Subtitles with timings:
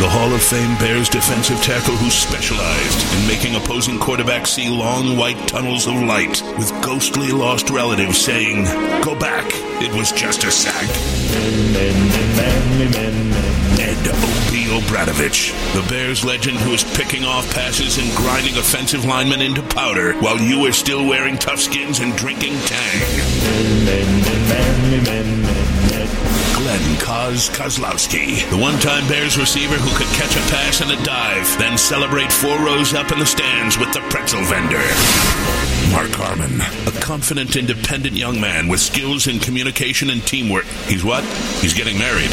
[0.00, 5.14] the Hall of Fame Bears defensive tackle who specialized in making opposing quarterbacks see long
[5.14, 8.64] white tunnels of light with ghostly lost relatives saying,
[9.02, 9.44] Go back,
[9.82, 10.88] it was just a sack.
[13.78, 14.68] Ed O.B.
[14.70, 20.14] O'Bradovich, the Bears legend who is picking off passes and grinding offensive linemen into powder
[20.20, 23.02] while you are still wearing tough skins and drinking Tang.
[27.10, 31.76] Kaz Kozlowski, the one-time Bears receiver who could catch a pass and a dive, then
[31.76, 34.78] celebrate four rows up in the stands with the pretzel vendor.
[35.90, 40.66] Mark Carman, a confident, independent young man with skills in communication and teamwork.
[40.86, 41.24] He's what?
[41.60, 42.30] He's getting married.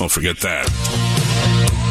[0.00, 1.09] Well, forget that.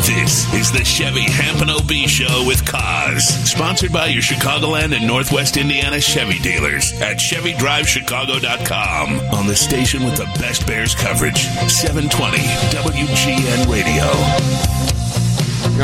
[0.02, 5.58] This is the Chevy Hampton OB Show with Kaz, sponsored by your Chicagoland and Northwest
[5.58, 13.70] Indiana Chevy dealers at ChevyDriveChicago.com on the station with the best Bears coverage, 720 WGN
[13.72, 14.06] Radio.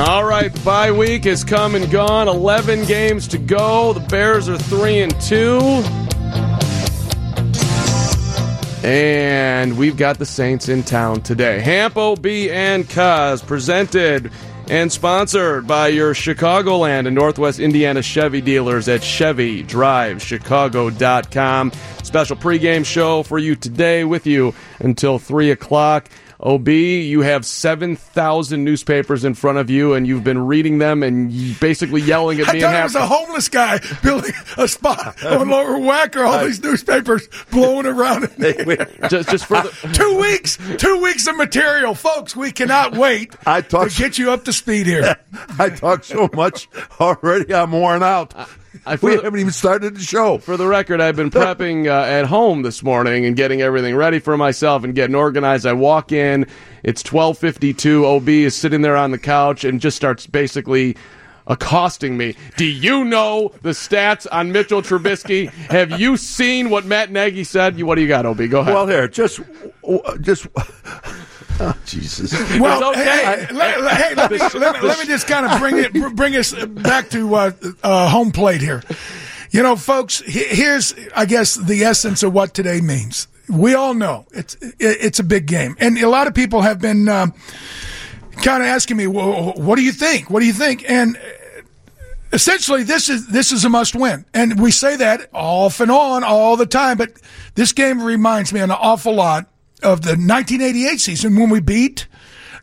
[0.02, 2.29] All right, bye week is come and gone.
[2.29, 3.91] 11 games to go.
[3.94, 6.04] The Bears are 3 and 2.
[8.86, 11.59] And we've got the Saints in town today.
[11.59, 14.31] Hamp OB and Kaz presented
[14.67, 21.72] and sponsored by your Chicagoland and Northwest Indiana Chevy dealers at ChevyDriveChicago.com.
[22.03, 26.08] Special pregame show for you today with you until 3 o'clock.
[26.39, 31.58] OB, you have 7,000 newspapers in front of you, and you've been reading them and
[31.59, 32.61] basically yelling at I me.
[32.61, 36.25] thought and it was a homeless guy building a spot on Lower Wacker.
[36.28, 38.25] All these newspapers blowing around.
[38.25, 38.88] In there.
[39.09, 42.35] just, just for the, two weeks, two weeks of material, folks.
[42.35, 45.16] We cannot wait I talk- to get you up to speed here.
[45.57, 46.68] I talk so much
[47.00, 47.53] already.
[47.53, 48.34] I'm worn out.
[48.86, 50.38] I we haven't even started the show.
[50.38, 54.19] for the record, I've been prepping uh, at home this morning and getting everything ready
[54.19, 55.66] for myself and getting organized.
[55.66, 56.47] I walk in,
[56.84, 58.03] it's 12:52.
[58.03, 60.96] OB is sitting there on the couch and just starts basically
[61.47, 62.36] accosting me.
[62.58, 65.50] Do you know the stats on Mitchell Trubisky?
[65.69, 67.78] Have you seen what Matt Nagy said?
[67.78, 68.50] You, what do you got, OB?
[68.50, 68.74] Go ahead.
[68.74, 69.40] Well, here, just,
[70.22, 70.47] just.
[71.59, 72.31] Oh, Jesus.
[72.59, 73.03] Well, okay.
[73.03, 76.16] hey, let, let- hey, let me, let, me, let me just kind of bring it,
[76.16, 77.51] bring us back to uh,
[77.83, 78.83] uh, home plate here.
[79.51, 83.27] You know, folks, here's, I guess, the essence of what today means.
[83.47, 87.07] We all know it's it's a big game, and a lot of people have been
[87.07, 87.31] um,
[88.41, 90.31] kind of asking me, well, "What do you think?
[90.31, 91.15] What do you think?" And
[92.33, 96.23] essentially this is this is a must win and we say that off and on
[96.23, 97.13] all the time but
[97.53, 99.47] this game reminds me an awful lot
[99.84, 102.08] of the 1988 season when we beat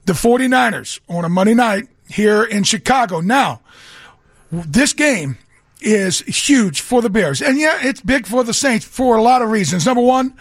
[0.05, 3.61] the 49ers on a Monday night here in Chicago now
[4.53, 5.39] this game
[5.81, 7.43] is huge for the Bears.
[7.43, 9.87] And yeah, it's big for the Saints for a lot of reasons.
[9.87, 10.34] Number one,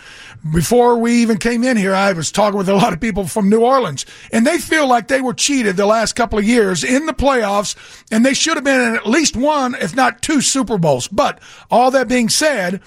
[0.54, 3.50] before we even came in here, I was talking with a lot of people from
[3.50, 7.06] New Orleans, and they feel like they were cheated the last couple of years in
[7.06, 7.76] the playoffs,
[8.12, 11.08] and they should have been in at least one, if not two Super Bowls.
[11.08, 11.40] But
[11.70, 12.82] all that being said,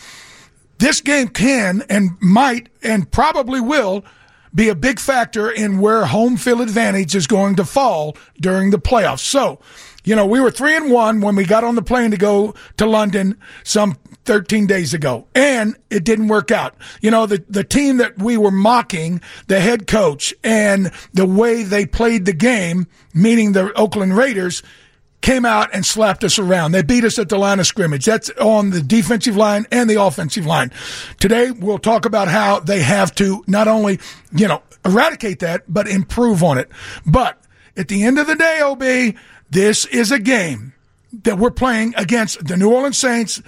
[0.85, 4.05] this game can and might and probably will
[4.55, 8.79] be a big factor in where home field advantage is going to fall during the
[8.79, 9.21] playoffs.
[9.21, 9.61] So,
[10.05, 12.55] you know, we were three and one when we got on the plane to go
[12.77, 13.97] to London some
[14.27, 16.75] 13 days ago, and it didn't work out.
[17.01, 21.63] You know, the, the team that we were mocking, the head coach and the way
[21.63, 24.63] they played the game, meaning the Oakland Raiders,
[25.25, 26.73] came out and slapped us around.
[26.73, 28.05] They beat us at the line of scrimmage.
[28.05, 30.71] That's on the defensive line and the offensive line.
[31.19, 34.01] Today, we'll talk about how they have to not only,
[34.33, 36.71] you know, eradicate that, but improve on it.
[37.07, 37.43] But
[37.75, 39.17] at the end of the day, OB,
[39.51, 40.75] this is a game
[41.23, 43.41] that we're playing against the New Orleans Saints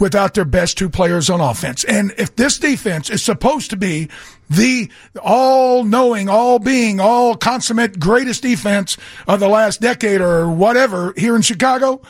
[0.00, 1.84] without their best two players on offense.
[1.84, 4.08] And if this defense is supposed to be
[4.50, 4.90] the
[5.22, 8.96] all knowing, all being, all consummate greatest defense
[9.26, 12.02] of the last decade or whatever here in Chicago,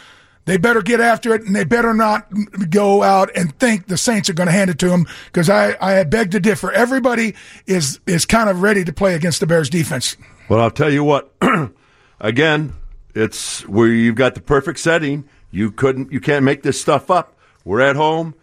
[0.44, 2.26] they better get after it and they better not
[2.68, 5.76] go out and think the Saints are going to hand it to them because I,
[5.80, 6.72] I beg to differ.
[6.72, 7.34] Everybody
[7.66, 10.16] is, is kind of ready to play against the Bears defense.
[10.48, 11.32] Well, I'll tell you what.
[12.20, 12.74] Again,
[13.14, 15.28] it's where you've got the perfect setting.
[15.50, 17.31] You couldn't, you can't make this stuff up.
[17.64, 18.34] We're at home.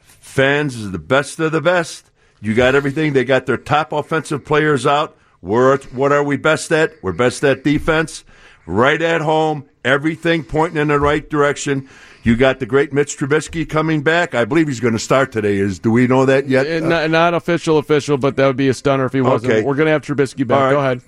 [0.00, 2.10] Fans is the best of the best.
[2.40, 3.12] You got everything.
[3.12, 5.16] They got their top offensive players out.
[5.40, 6.92] We're, what are we best at?
[7.02, 8.24] We're best at defense.
[8.66, 11.88] right at home, everything pointing in the right direction.
[12.22, 14.34] You got the great Mitch Trubisky coming back.
[14.34, 15.56] I believe he's going to start today.
[15.56, 16.66] Is do we know that yet?
[16.66, 19.52] Uh, not, not, official, official, but that would be a stunner if he wasn't.
[19.52, 19.62] Okay.
[19.62, 20.60] We're going to have Trubisky back.
[20.60, 20.70] Right.
[20.70, 21.00] Go ahead.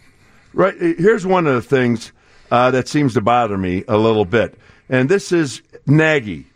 [0.53, 0.75] Right.
[0.81, 2.13] Here's one of the things
[2.51, 4.59] uh, that seems to bother me a little bit,
[4.89, 6.47] and this is Nagy,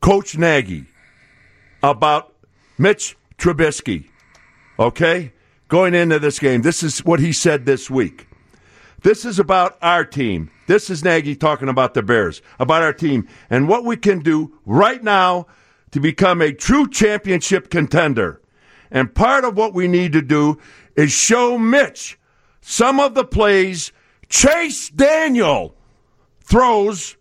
[0.00, 0.86] Coach Nagy,
[1.82, 2.34] about
[2.78, 4.08] Mitch Trubisky.
[4.78, 5.32] Okay,
[5.68, 8.28] going into this game, this is what he said this week.
[9.02, 10.50] This is about our team.
[10.66, 14.58] This is Nagy talking about the Bears, about our team, and what we can do
[14.66, 15.46] right now
[15.92, 18.40] to become a true championship contender.
[18.90, 20.58] And part of what we need to do
[20.96, 22.18] is show Mitch
[22.60, 23.92] some of the plays
[24.28, 25.74] Chase Daniel
[26.40, 27.16] throws.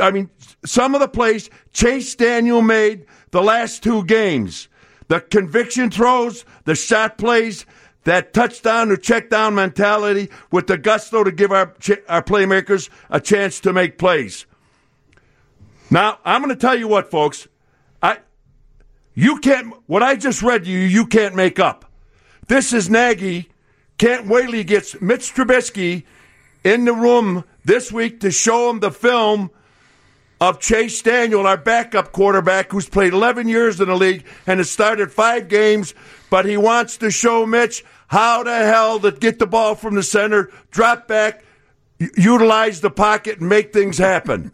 [0.00, 0.30] I mean,
[0.64, 4.68] some of the plays Chase Daniel made the last two games.
[5.08, 7.66] The conviction throws, the shot plays,
[8.04, 11.74] that touchdown or check down mentality with the gusto to give our,
[12.08, 14.46] our playmakers a chance to make plays.
[15.90, 17.48] Now, I'm going to tell you what, folks.
[18.02, 18.18] I,
[19.14, 21.90] you can't, what I just read to you, you can't make up.
[22.48, 23.50] This is Nagy.
[23.96, 26.04] Kent Whaley gets Mitch Trubisky
[26.64, 29.50] in the room this week to show him the film
[30.40, 34.70] of Chase Daniel, our backup quarterback, who's played 11 years in the league and has
[34.70, 35.94] started five games,
[36.30, 40.02] but he wants to show Mitch how the hell to get the ball from the
[40.02, 41.44] center, drop back,
[42.16, 44.52] utilize the pocket, and make things happen.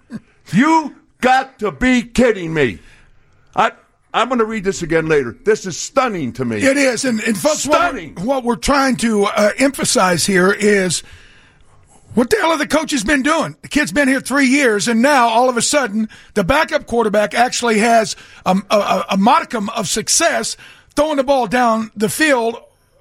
[0.52, 2.78] you got to be kidding me.
[3.56, 3.72] I,
[4.12, 5.36] I'm going to read this again later.
[5.44, 6.62] This is stunning to me.
[6.62, 8.14] It is, and, and folks, stunning.
[8.14, 11.02] What, we're, what we're trying to uh, emphasize here is
[12.14, 13.56] what the hell have the coaches been doing?
[13.62, 17.34] The kid's been here three years, and now all of a sudden, the backup quarterback
[17.34, 20.56] actually has um, a, a, a modicum of success
[20.96, 22.56] throwing the ball down the field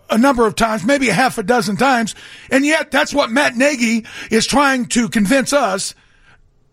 [0.10, 2.16] a number of times, maybe a half a dozen times,
[2.52, 5.94] and yet that's what Matt Nagy is trying to convince us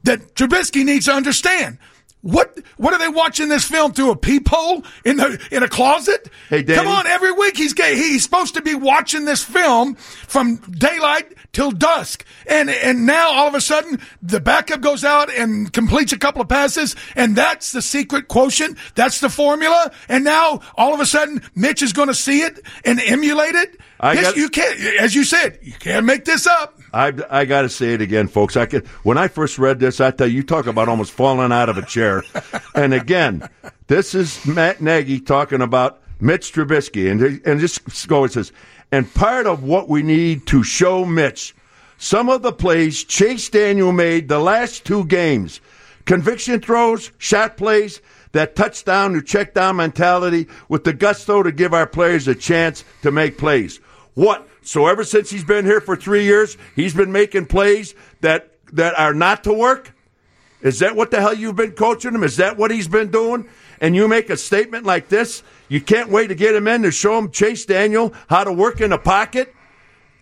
[0.04, 1.78] that Trubisky needs to understand.
[2.26, 6.28] What what are they watching this film through a peephole in the in a closet?
[6.50, 6.76] Hey, Danny.
[6.76, 7.06] come on!
[7.06, 7.94] Every week he's gay.
[7.94, 13.46] He's supposed to be watching this film from daylight till dusk, and and now all
[13.46, 17.70] of a sudden the backup goes out and completes a couple of passes, and that's
[17.70, 18.76] the secret quotient.
[18.96, 19.92] That's the formula.
[20.08, 23.78] And now all of a sudden Mitch is going to see it and emulate it.
[24.00, 26.75] I this, you can't, as you said, you can't make this up.
[26.96, 28.56] I, I got to say it again, folks.
[28.56, 31.52] I could, when I first read this, I tell you, you talk about almost falling
[31.52, 32.22] out of a chair.
[32.74, 33.46] and again,
[33.86, 38.24] this is Matt Nagy talking about Mitch Trubisky, and and just go.
[38.24, 38.50] It says,
[38.90, 41.54] and part of what we need to show Mitch
[41.98, 45.60] some of the plays Chase Daniel made the last two games,
[46.04, 48.00] conviction throws, shot plays,
[48.32, 52.84] that touchdown to check down mentality with the gusto to give our players a chance
[53.02, 53.78] to make plays.
[54.14, 58.50] What so ever since he's been here for three years, he's been making plays that
[58.72, 59.94] that are not to work.
[60.60, 62.24] Is that what the hell you've been coaching him?
[62.24, 63.48] Is that what he's been doing?
[63.80, 66.90] And you make a statement like this, you can't wait to get him in to
[66.90, 69.54] show him Chase Daniel how to work in the pocket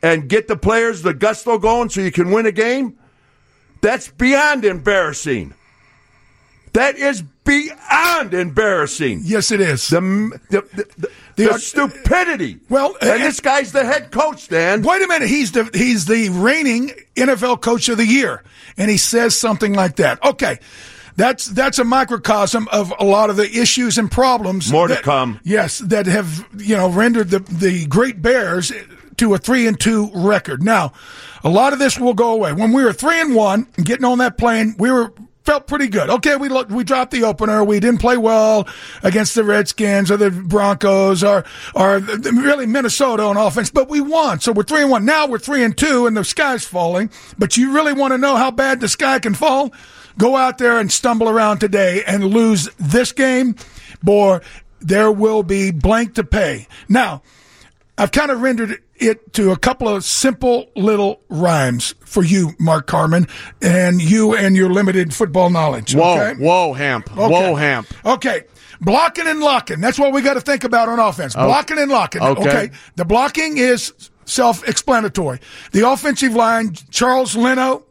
[0.03, 2.99] and get the players the gusto going so you can win a game.
[3.81, 5.55] That's beyond embarrassing.
[6.75, 9.23] That is beyond embarrassing.
[9.25, 9.89] Yes, it is.
[9.89, 10.01] The
[10.51, 10.61] the,
[10.99, 12.59] the, the, the stupidity.
[12.69, 14.49] Well, and, and this guy's the head coach.
[14.49, 15.29] Dan, wait a minute.
[15.29, 18.43] He's the he's the reigning NFL Coach of the Year,
[18.77, 20.23] and he says something like that.
[20.25, 20.59] Okay.
[21.17, 24.73] That's that's a microcosm of a lot of the issues and problems.
[24.73, 25.39] More that, to come.
[25.45, 28.73] Yes, that have you know rendered the the Great Bears
[29.19, 30.63] to a three and two record.
[30.63, 30.93] Now,
[31.45, 32.53] a lot of this will go away.
[32.53, 35.13] When we were three and one, getting on that plane, we were
[35.45, 36.09] felt pretty good.
[36.09, 37.63] Okay, we looked, we dropped the opener.
[37.63, 38.67] We didn't play well
[39.03, 44.41] against the Redskins or the Broncos or or really Minnesota on offense, but we won.
[44.41, 45.05] So we're three and one.
[45.05, 47.11] Now we're three and two, and the sky's falling.
[47.39, 49.73] But you really want to know how bad the sky can fall?
[50.17, 53.57] Go out there and stumble around today and lose this game,
[54.03, 54.41] boy.
[54.81, 56.69] There will be blank to pay.
[56.89, 57.23] Now,
[57.97, 62.87] I've kind of rendered it to a couple of simple little rhymes for you, Mark
[62.87, 63.29] Carman,
[63.63, 65.95] and you and your limited football knowledge.
[65.95, 66.35] Whoa, okay?
[66.43, 67.11] whoa, Hamp.
[67.13, 67.33] Okay.
[67.33, 67.87] Whoa, Hamp.
[68.05, 68.45] Okay.
[68.81, 69.81] Blocking and locking.
[69.81, 71.35] That's what we got to think about on offense.
[71.35, 72.23] Blocking and locking.
[72.23, 72.49] Okay.
[72.49, 72.71] okay.
[72.97, 75.39] The blocking is self explanatory.
[75.73, 77.85] The offensive line, Charles Leno.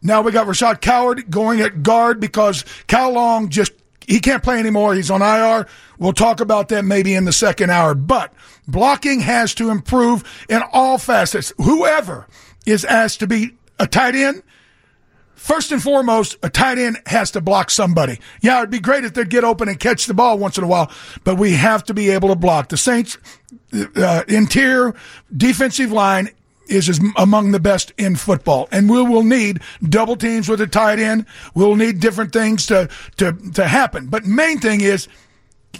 [0.00, 3.72] Now we got Rashad Coward going at guard because Kyle Long just
[4.06, 4.94] he can't play anymore.
[4.94, 5.66] He's on IR.
[5.98, 7.94] We'll talk about that maybe in the second hour.
[7.94, 8.32] But
[8.66, 11.52] blocking has to improve in all facets.
[11.58, 12.26] Whoever
[12.66, 14.42] is asked to be a tight end,
[15.34, 18.20] first and foremost, a tight end has to block somebody.
[18.40, 20.68] Yeah, it'd be great if they'd get open and catch the ball once in a
[20.68, 20.90] while,
[21.24, 22.68] but we have to be able to block.
[22.68, 23.18] The Saints,
[23.96, 24.94] uh, interior
[25.36, 26.30] defensive line
[26.68, 28.68] is, among the best in football.
[28.70, 31.26] And we will need double teams with a tight end.
[31.54, 34.06] We'll need different things to, to, to happen.
[34.06, 35.08] But main thing is,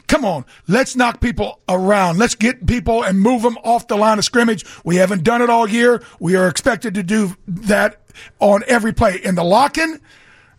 [0.06, 2.18] come on, let's knock people around.
[2.18, 4.64] Let's get people and move them off the line of scrimmage.
[4.84, 6.02] We haven't done it all year.
[6.20, 8.00] We are expected to do that
[8.40, 9.20] on every play.
[9.22, 10.00] In the lock-in,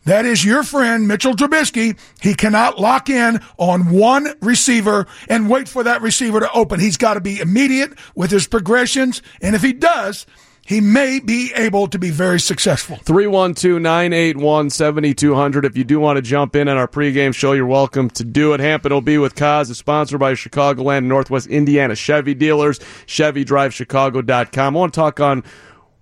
[0.05, 1.97] that is your friend Mitchell Trubisky.
[2.21, 6.79] He cannot lock in on one receiver and wait for that receiver to open.
[6.79, 9.21] He's got to be immediate with his progressions.
[9.41, 10.25] And if he does,
[10.69, 12.97] he may be able to be very successful.
[12.97, 15.65] 312 981 7200.
[15.65, 18.53] If you do want to jump in on our pregame show, you're welcome to do
[18.53, 18.59] it.
[18.59, 24.75] Hampton will be with Kaz is sponsored by Chicagoland and Northwest Indiana Chevy dealers, ChevyDriveChicago.com.
[24.75, 25.43] I want to talk on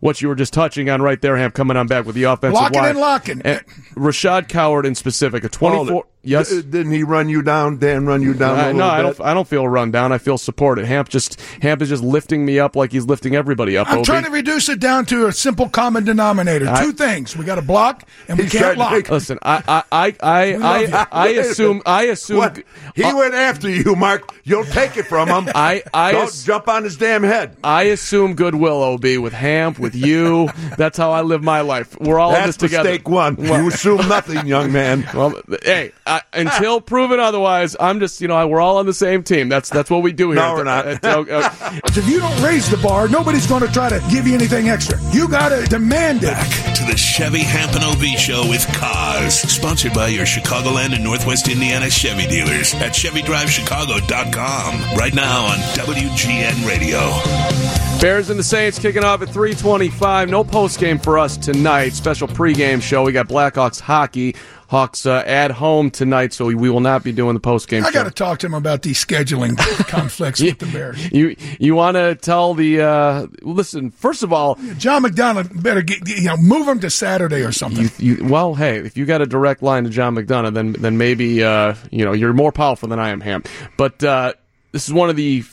[0.02, 2.54] what you were just touching on right there, Ham, coming on back with the offensive
[2.62, 2.90] Locking line.
[2.90, 3.42] and locking.
[3.44, 6.06] And Rashad Coward in specific, a 24.
[6.28, 6.50] Yes.
[6.50, 7.78] D- Didn't he run you down?
[7.78, 8.54] Dan run you down?
[8.60, 9.22] a little no, I don't.
[9.22, 10.12] I don't feel run down.
[10.12, 10.86] I feel supported.
[10.86, 13.88] Hamp just Hamp is just lifting me up like he's lifting everybody up.
[13.90, 14.06] I'm Obi.
[14.06, 16.68] trying to reduce it down to a simple common denominator.
[16.70, 17.36] I- Two things.
[17.36, 18.92] We got to block and we He's can't trying lock.
[18.92, 21.08] make- Listen, I I I I love I.
[21.12, 21.82] I, assume.
[21.86, 22.64] I assume What?
[22.96, 24.32] He uh, went after you, Mark.
[24.44, 25.50] You'll take it from him.
[25.56, 27.58] I I don't ass- jump on his damn head.
[27.64, 30.50] I assume goodwill, Ob, with Hamp, with you.
[30.78, 31.98] That's how I live my life.
[32.00, 32.90] We're all in this That's together.
[32.90, 33.38] mistake one.
[33.44, 35.08] You assume nothing, young man.
[35.18, 39.24] Well, hey, I, until proven otherwise, I'm just you know we're all on the same
[39.24, 39.50] team.
[39.50, 40.42] That's that's what we do here.
[40.42, 41.04] No, we're not.
[41.04, 44.70] Uh, If you don't raise the bar, nobody's going to try to give you anything
[44.70, 45.00] extra.
[45.12, 46.28] You got to demand it.
[46.28, 49.32] Back to the Chevy Hampton OB Show with Kaz.
[49.50, 54.98] Sponsored by your Chicagoland and Northwest Indiana Chevy dealers at ChevyDriveChicago.com.
[54.98, 57.87] Right now on WGN Radio.
[58.00, 60.30] Bears and the Saints kicking off at 325.
[60.30, 61.94] No post game for us tonight.
[61.94, 63.04] Special pregame show.
[63.04, 64.36] We got Blackhawks hockey.
[64.70, 67.92] Hawks uh, at home tonight, so we will not be doing the post game I
[67.92, 71.10] got to talk to him about these scheduling conflicts with the Bears.
[71.10, 73.92] You you want to tell the uh, listen?
[73.92, 77.90] First of all, John McDonough better get, you know move him to Saturday or something.
[77.98, 80.98] you, you well, hey, if you got a direct line to John McDonough, then then
[80.98, 83.44] maybe uh, you know you're more powerful than I am, Ham.
[83.78, 84.34] But uh,
[84.74, 85.46] this is one of the.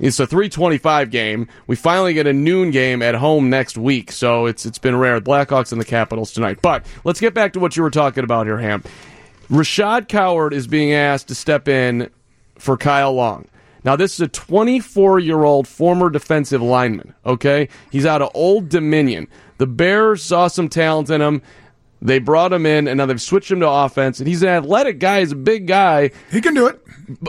[0.00, 1.48] It's a 325 game.
[1.66, 5.20] We finally get a noon game at home next week, so it's it's been rare.
[5.20, 6.58] Blackhawks and the Capitals tonight.
[6.62, 8.82] But let's get back to what you were talking about here, Ham.
[9.50, 12.10] Rashad Coward is being asked to step in
[12.58, 13.46] for Kyle Long.
[13.84, 17.68] Now, this is a 24 year old former defensive lineman, okay?
[17.90, 19.28] He's out of Old Dominion.
[19.58, 21.42] The Bears saw some talent in him.
[22.00, 24.20] They brought him in, and now they've switched him to offense.
[24.20, 25.20] And he's an athletic guy.
[25.20, 26.10] He's a big guy.
[26.30, 26.80] he can do it.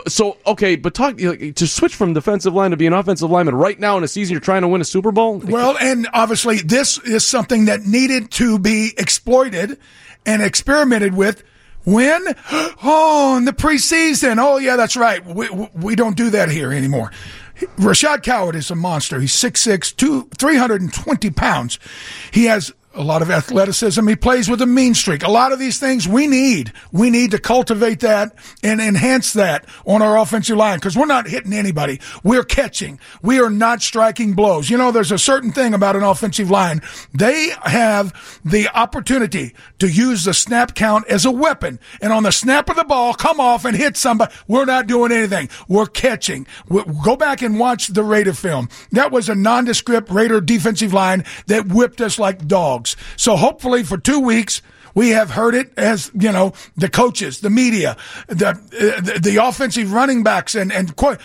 [0.08, 3.78] So, okay, but talk to switch from defensive line to be an offensive lineman right
[3.78, 5.38] now in a season you're trying to win a Super Bowl.
[5.38, 9.78] Well, and obviously this is something that needed to be exploited
[10.26, 11.42] and experimented with
[11.84, 12.22] when
[12.52, 14.36] oh in the preseason.
[14.38, 15.24] Oh yeah, that's right.
[15.24, 17.10] We we don't do that here anymore.
[17.76, 19.20] Rashad Coward is a monster.
[19.20, 21.78] He's 6'6", two, 320 pounds.
[22.30, 24.06] He has a lot of athleticism.
[24.08, 25.22] He plays with a mean streak.
[25.22, 26.72] A lot of these things we need.
[26.90, 31.28] We need to cultivate that and enhance that on our offensive line because we're not
[31.28, 32.00] hitting anybody.
[32.24, 32.98] We're catching.
[33.22, 34.68] We are not striking blows.
[34.68, 36.82] You know, there's a certain thing about an offensive line.
[37.14, 41.78] They have the opportunity to use the snap count as a weapon.
[42.00, 44.34] And on the snap of the ball, come off and hit somebody.
[44.48, 45.48] We're not doing anything.
[45.68, 46.44] We're catching.
[46.68, 48.68] we go back and watch the Raider film.
[48.90, 52.79] That was a nondescript Raider defensive line that whipped us like dogs.
[53.16, 54.62] So hopefully for two weeks,
[54.94, 57.96] we have heard it as you know the coaches, the media,
[58.26, 61.16] the uh, the, the offensive running backs, and and qu-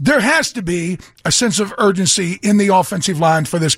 [0.00, 3.76] there has to be a sense of urgency in the offensive line for this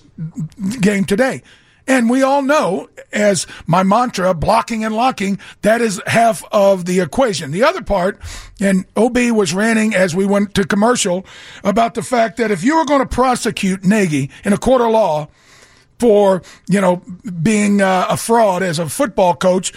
[0.80, 1.42] game today.
[1.87, 7.00] And we all know, as my mantra, blocking and locking, that is half of the
[7.00, 7.50] equation.
[7.50, 8.20] The other part,
[8.61, 11.26] and OB was ranting as we went to commercial
[11.64, 14.90] about the fact that if you were going to prosecute Nagy in a court of
[14.90, 15.28] law,
[16.02, 16.97] for you know
[17.42, 19.73] being uh, a fraud as a football coach.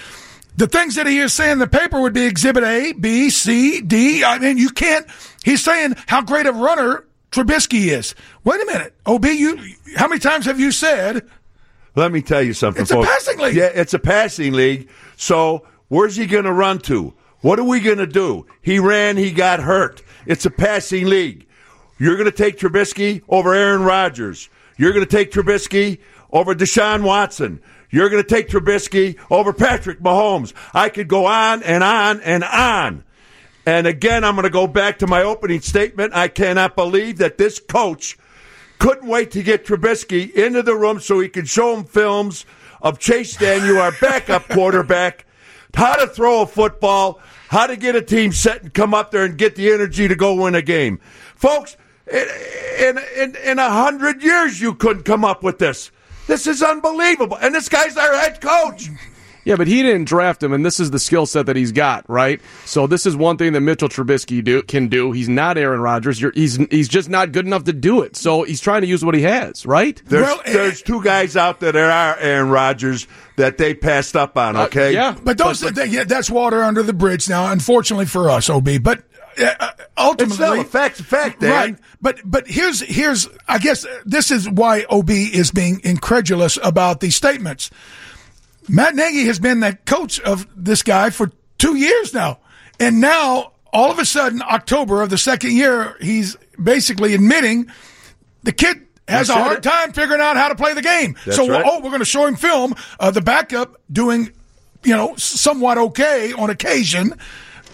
[0.58, 3.82] The things that he is saying in the paper would be Exhibit A, B, C,
[3.82, 4.24] D.
[4.24, 5.06] I mean, you can't.
[5.44, 8.16] He's saying how great a runner Trubisky is.
[8.44, 9.60] Wait a minute, Ob, you
[9.98, 11.30] how many times have you said?
[11.94, 13.56] Let me tell you something, It's a passing league.
[13.56, 14.90] Yeah, it's a passing league.
[15.16, 17.14] So where's he going to run to?
[17.42, 18.48] What are we going to do?
[18.64, 20.02] He ran, he got hurt.
[20.26, 21.46] It's a passing league.
[22.00, 24.50] You're going to take Trubisky over Aaron Rodgers.
[24.78, 26.00] You're going to take Trubisky
[26.32, 27.62] over Deshaun Watson.
[27.90, 30.54] You're going to take Trubisky over Patrick Mahomes.
[30.74, 33.04] I could go on and on and on.
[33.66, 36.14] And again, I'm going to go back to my opening statement.
[36.14, 38.18] I cannot believe that this coach
[38.80, 42.46] couldn't wait to get Trubisky into the room so he could show him films
[42.82, 45.26] of Chase Daniel, our backup quarterback,
[45.74, 49.24] how to throw a football, how to get a team set and come up there
[49.24, 51.00] and get the energy to go win a game.
[51.36, 51.78] Folks,
[52.08, 55.90] In in in a hundred years, you couldn't come up with this.
[56.28, 57.38] This is unbelievable.
[57.40, 58.90] And this guy's our head coach.
[59.44, 62.10] Yeah, but he didn't draft him, and this is the skill set that he's got,
[62.10, 62.42] right?
[62.66, 65.12] So this is one thing that Mitchell Trubisky do, can do.
[65.12, 66.20] He's not Aaron Rodgers.
[66.20, 68.16] You're, he's he's just not good enough to do it.
[68.16, 70.02] So he's trying to use what he has, right?
[70.08, 73.06] There's, Well, there's two guys out there that are Aaron Rodgers
[73.36, 74.88] that they passed up on, okay?
[74.98, 77.52] Uh, yeah, But those, that- yeah, that's water under the bridge now.
[77.52, 78.68] Unfortunately for us, Ob.
[78.82, 79.04] But
[79.38, 81.52] uh, uh, It's ultimately, still a fact, fact, Dan.
[81.52, 81.76] right?
[82.02, 87.16] But but here's here's I guess this is why Ob is being incredulous about these
[87.16, 87.70] statements.
[88.68, 92.40] Matt Nagy has been the coach of this guy for two years now,
[92.80, 97.70] and now all of a sudden, October of the second year, he's basically admitting
[98.44, 99.64] the kid has That's a hard it.
[99.64, 101.16] time figuring out how to play the game.
[101.26, 101.64] That's so, right.
[101.66, 104.32] oh, we're going to show him film of the backup doing,
[104.84, 107.14] you know, somewhat okay on occasion.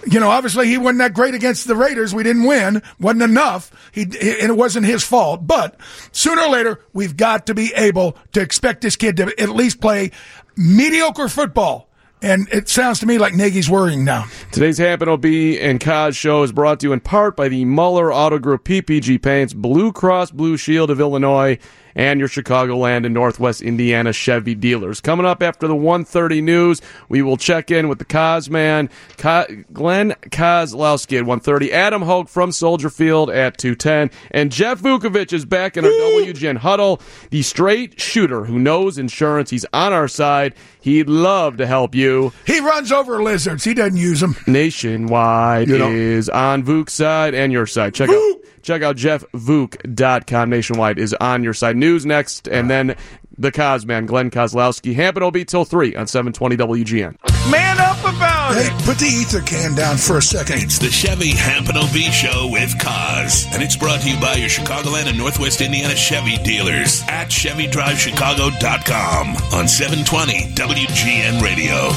[0.05, 2.13] You know, obviously he wasn't that great against the Raiders.
[2.13, 2.81] We didn't win.
[3.00, 3.72] wasn't enough.
[3.91, 5.46] He and it wasn't his fault.
[5.46, 5.75] But
[6.12, 9.79] sooner or later, we've got to be able to expect this kid to at least
[9.81, 10.12] play
[10.58, 11.88] mediocre football.
[12.24, 14.25] And it sounds to me like Nagy's worrying now.
[14.51, 18.13] Today's Hampton OB and Kaz show is brought to you in part by the Muller
[18.13, 21.58] Auto Group PPG Paints, Blue Cross Blue Shield of Illinois,
[21.95, 25.01] and your Chicagoland and Northwest Indiana Chevy dealers.
[25.01, 29.45] Coming up after the 1.30 news, we will check in with the Cosman, man, Ka-
[29.74, 35.45] Glenn Kozlowski at 1.30, Adam Hoge from Soldier Field at 2.10, and Jeff Vukovich is
[35.45, 39.50] back in our WGN huddle, the straight shooter who knows insurance.
[39.50, 40.53] He's on our side.
[40.81, 42.33] He'd love to help you.
[42.45, 43.63] He runs over lizards.
[43.63, 44.36] He doesn't use them.
[44.48, 47.93] Nationwide You know- is on Vuk's side and your side.
[47.93, 48.15] Check out
[48.62, 50.50] check out jeffvuk.com.
[50.50, 51.75] Nationwide is on your side.
[51.77, 52.96] News next, and then
[53.38, 54.94] the Cosman, Glenn Kozlowski.
[54.94, 57.15] Hampton will be till 3 on 720 WGN.
[57.50, 58.74] Man up about Hey, it.
[58.86, 60.58] put the ether can down for a second.
[60.62, 63.48] It's the Chevy Hampton OB Show with Kaz.
[63.53, 69.27] And it's brought to you by your Chicagoland and Northwest Indiana Chevy dealers at ChevyDriveChicago.com
[69.58, 71.89] on 720 WGN Radio.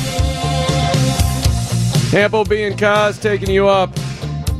[2.14, 3.90] Hampo B and Kaz taking you up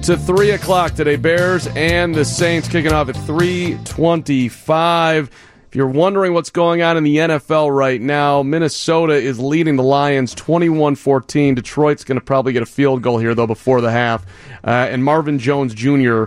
[0.04, 1.16] to three o'clock today.
[1.16, 5.30] Bears and the Saints kicking off at three twenty-five.
[5.68, 9.82] If you're wondering what's going on in the NFL right now, Minnesota is leading the
[9.82, 11.54] Lions 21-14.
[11.54, 14.26] Detroit's going to probably get a field goal here though before the half,
[14.62, 16.24] uh, and Marvin Jones Jr.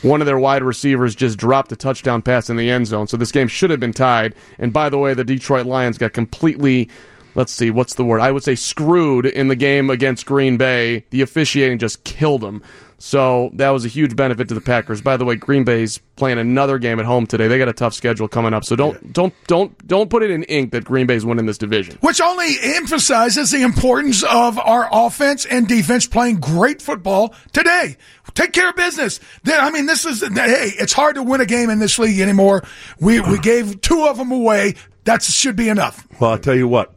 [0.00, 3.18] One of their wide receivers just dropped a touchdown pass in the end zone, so
[3.18, 4.34] this game should have been tied.
[4.58, 6.88] And by the way, the Detroit Lions got completely
[7.36, 8.20] let's see, what's the word?
[8.20, 11.04] I would say screwed in the game against Green Bay.
[11.10, 12.62] The officiating just killed them.
[12.98, 15.02] So that was a huge benefit to the Packers.
[15.02, 17.46] By the way, Green Bay's playing another game at home today.
[17.46, 18.64] They got a tough schedule coming up.
[18.64, 21.98] So don't don't don't don't put it in ink that Green Bay's winning this division.
[22.00, 27.98] which only emphasizes the importance of our offense and defense playing great football today.
[28.34, 29.20] Take care of business.
[29.44, 32.20] Then, I mean, this is hey, it's hard to win a game in this league
[32.20, 32.64] anymore.
[32.98, 34.74] We we gave two of them away.
[35.04, 36.06] That should be enough.
[36.18, 36.94] Well, I'll tell you what.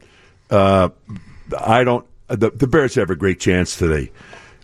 [0.49, 0.89] Uh,
[1.57, 2.05] I don't.
[2.27, 4.11] The, the Bears have a great chance today.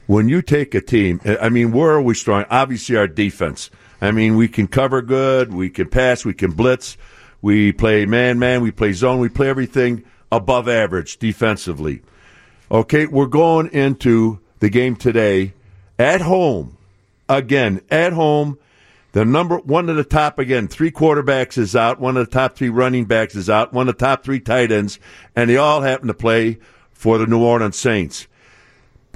[0.07, 2.45] When you take a team, I mean, where are we strong?
[2.49, 3.71] Obviously, our defense.
[4.01, 6.97] I mean, we can cover good, we can pass, we can blitz,
[7.41, 12.01] we play man man, we play zone, we play everything above average defensively.
[12.69, 15.53] Okay, we're going into the game today
[15.97, 16.77] at home.
[17.27, 18.59] Again, at home.
[19.13, 21.99] The number one of the top again, three quarterbacks is out.
[22.01, 23.73] One of the top three running backs is out.
[23.73, 24.99] One of the top three tight ends,
[25.35, 26.59] and they all happen to play
[26.91, 28.27] for the New Orleans Saints.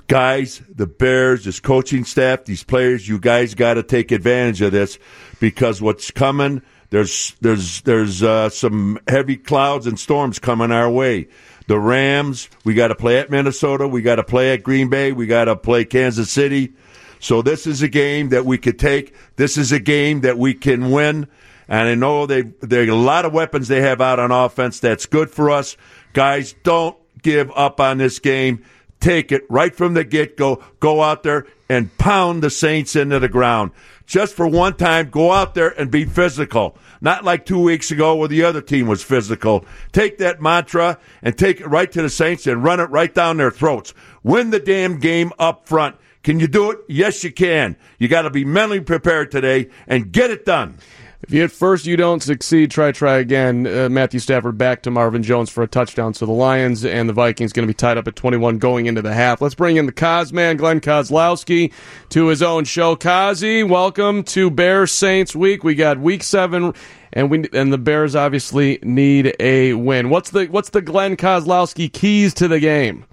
[0.09, 4.71] Guys, the Bears, this coaching staff, these players, you guys got to take advantage of
[4.71, 4.97] this
[5.39, 11.27] because what's coming, there's there's there's uh, some heavy clouds and storms coming our way.
[11.67, 15.11] The Rams, we got to play at Minnesota, we got to play at Green Bay,
[15.11, 16.73] we got to play Kansas City.
[17.19, 19.13] So this is a game that we could take.
[19.35, 21.27] This is a game that we can win.
[21.67, 24.79] And I know they there are a lot of weapons they have out on offense.
[24.79, 25.77] That's good for us,
[26.13, 26.55] guys.
[26.63, 28.63] Don't give up on this game.
[28.99, 30.61] Take it right from the get go.
[30.79, 33.71] Go out there and pound the Saints into the ground.
[34.05, 36.77] Just for one time, go out there and be physical.
[36.99, 39.65] Not like two weeks ago where the other team was physical.
[39.91, 43.37] Take that mantra and take it right to the Saints and run it right down
[43.37, 43.93] their throats.
[44.23, 45.95] Win the damn game up front.
[46.23, 46.79] Can you do it?
[46.89, 47.77] Yes, you can.
[47.97, 50.77] You got to be mentally prepared today and get it done.
[51.21, 53.67] If you at first you don't succeed, try try again.
[53.67, 56.13] Uh, Matthew Stafford back to Marvin Jones for a touchdown.
[56.13, 59.01] So the Lions and the Vikings going to be tied up at 21 going into
[59.01, 59.41] the half.
[59.41, 61.73] Let's bring in the Cosman, Glenn Kozlowski,
[62.09, 62.95] to his own show.
[62.95, 65.61] Kazi, welcome to Bears Saints Week.
[65.61, 66.73] We got Week Seven,
[67.11, 70.09] and we and the Bears obviously need a win.
[70.09, 73.05] What's the what's the Glenn Kozlowski keys to the game?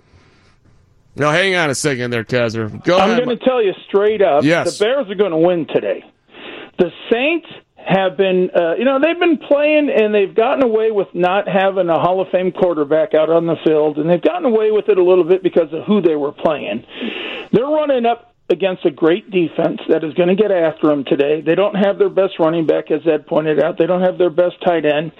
[1.16, 2.84] Now, hang on a second there, Kazzer.
[2.84, 4.78] Go I'm going to tell you straight up Yes.
[4.78, 6.04] the Bears are going to win today.
[6.78, 7.48] The Saints
[7.86, 11.88] have been, uh, you know, they've been playing and they've gotten away with not having
[11.88, 14.98] a Hall of Fame quarterback out on the field, and they've gotten away with it
[14.98, 16.84] a little bit because of who they were playing.
[17.52, 21.40] They're running up against a great defense that is going to get after them today.
[21.40, 23.78] They don't have their best running back, as Ed pointed out.
[23.78, 25.12] They don't have their best tight end.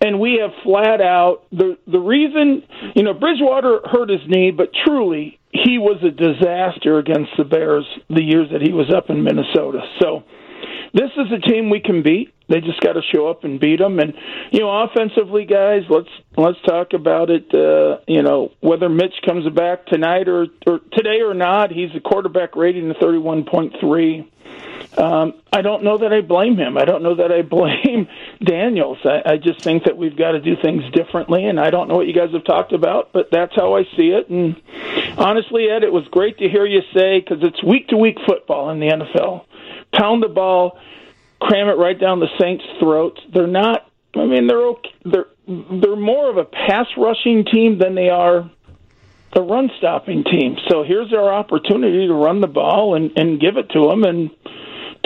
[0.00, 2.62] And we have flat out the the reason
[2.94, 7.86] you know Bridgewater hurt his knee, but truly he was a disaster against the Bears
[8.10, 9.80] the years that he was up in Minnesota.
[10.02, 10.24] So
[10.94, 12.32] this is a team we can beat.
[12.48, 13.98] They just got to show up and beat them.
[13.98, 14.14] And
[14.52, 17.52] you know, offensively, guys, let's let's talk about it.
[17.52, 22.00] Uh, you know, whether Mitch comes back tonight or, or today or not, he's a
[22.00, 24.30] quarterback rating of thirty one point three.
[24.96, 26.78] Um, I don't know that I blame him.
[26.78, 28.06] I don't know that I blame
[28.44, 28.98] Daniels.
[29.04, 31.96] I, I just think that we've got to do things differently, and I don't know
[31.96, 34.28] what you guys have talked about, but that's how I see it.
[34.28, 34.60] And
[35.18, 38.70] honestly, Ed, it was great to hear you say because it's week to week football
[38.70, 39.46] in the NFL
[39.96, 40.78] pound the ball,
[41.40, 43.20] cram it right down the Saints' throats.
[43.32, 43.88] They're not.
[44.14, 48.50] I mean, they're okay, they're they're more of a pass rushing team than they are
[49.32, 50.56] a run stopping team.
[50.68, 54.30] So here's our opportunity to run the ball and and give it to them and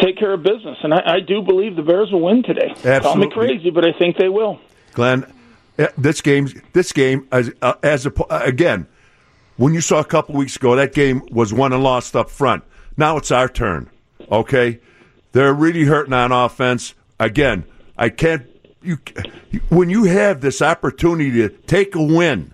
[0.00, 0.78] take care of business.
[0.82, 2.70] And I, I do believe the Bears will win today.
[2.70, 3.00] Absolutely.
[3.00, 4.60] Call me crazy, but I think they will.
[4.92, 5.30] Glenn,
[5.78, 8.86] eh, this game, this game, as uh, as a, again,
[9.56, 12.64] when you saw a couple weeks ago, that game was won and lost up front.
[12.96, 13.90] Now it's our turn.
[14.30, 14.80] Okay,
[15.32, 16.94] they're really hurting on offense.
[17.18, 17.64] Again,
[17.96, 18.46] I can't.
[18.82, 18.98] You
[19.68, 22.52] when you have this opportunity to take a win,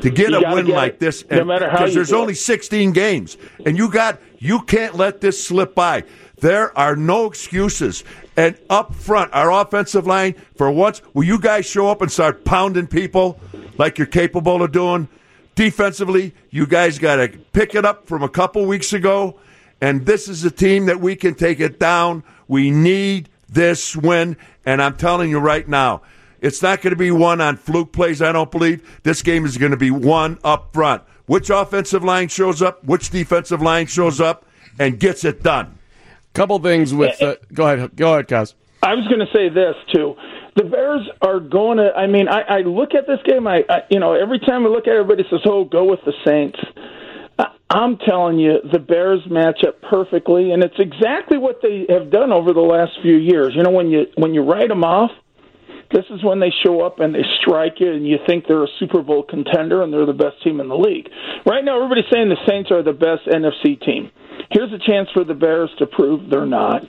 [0.00, 2.32] to get You a win get like it, this, no matter how because there's only
[2.32, 2.36] it.
[2.36, 6.04] 16 games, and you got you can't let this slip by.
[6.40, 8.02] There are no excuses.
[8.36, 12.44] And up front, our offensive line, for once, will you guys show up and start
[12.44, 13.38] pounding people
[13.76, 15.08] like you're capable of doing?
[15.54, 19.38] Defensively, you guys got to pick it up from a couple weeks ago.
[19.80, 22.22] And this is a team that we can take it down.
[22.48, 24.36] We need this win.
[24.66, 26.02] And I'm telling you right now,
[26.40, 29.00] it's not going to be one on fluke plays, I don't believe.
[29.02, 31.02] This game is going to be one up front.
[31.26, 34.46] Which offensive line shows up, which defensive line shows up,
[34.78, 35.78] and gets it done.
[36.34, 37.20] Couple things with.
[37.22, 37.96] Uh, go ahead.
[37.96, 38.54] Go ahead, guys.
[38.82, 40.16] I was going to say this too.
[40.56, 41.92] The Bears are going to.
[41.94, 43.46] I mean, I, I look at this game.
[43.46, 46.00] I, I, you know, every time I look at it, everybody says, "Oh, go with
[46.04, 46.58] the Saints."
[47.70, 52.32] I'm telling you, the Bears match up perfectly, and it's exactly what they have done
[52.32, 53.52] over the last few years.
[53.54, 55.12] You know, when you when you write them off,
[55.92, 58.78] this is when they show up and they strike you, and you think they're a
[58.80, 61.08] Super Bowl contender and they're the best team in the league.
[61.46, 64.10] Right now, everybody's saying the Saints are the best NFC team.
[64.50, 66.88] Here's a chance for the Bears to prove they're not.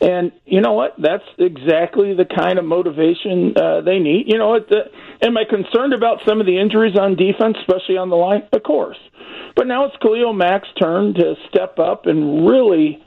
[0.00, 0.94] And you know what?
[0.98, 4.24] That's exactly the kind of motivation uh, they need.
[4.26, 4.68] You know, what?
[4.68, 4.90] the,
[5.22, 8.42] am I concerned about some of the injuries on defense, especially on the line?
[8.52, 8.98] Of course.
[9.54, 13.02] But now it's Khalil Mack's turn to step up and really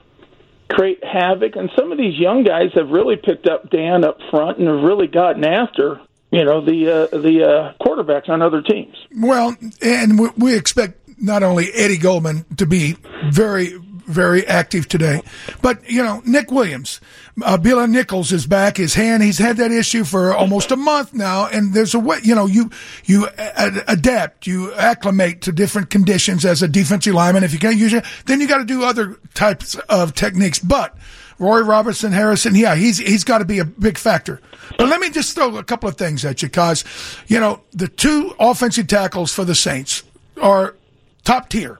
[0.70, 1.56] create havoc.
[1.56, 4.82] And some of these young guys have really picked up Dan up front and have
[4.82, 8.96] really gotten after you know the uh, the uh, quarterbacks on other teams.
[9.16, 12.96] Well, and we, we expect not only Eddie Goldman to be
[13.32, 13.78] very,
[14.10, 15.22] very active today,
[15.62, 17.00] but you know Nick Williams,
[17.44, 18.78] uh, Bilal Nichols is back.
[18.78, 22.20] His hand, he's had that issue for almost a month now, and there's a way.
[22.24, 22.72] You know, you
[23.06, 27.44] you a- adapt, you acclimate to different conditions as a defensive lineman.
[27.44, 30.98] If you can't use it, then you got to do other types of techniques, but.
[31.42, 34.42] Roy Robertson Harrison, yeah, he's he's got to be a big factor.
[34.78, 36.84] But let me just throw a couple of things at you, cause
[37.28, 40.04] you know the two offensive tackles for the Saints
[40.42, 40.76] are
[41.24, 41.80] top tier.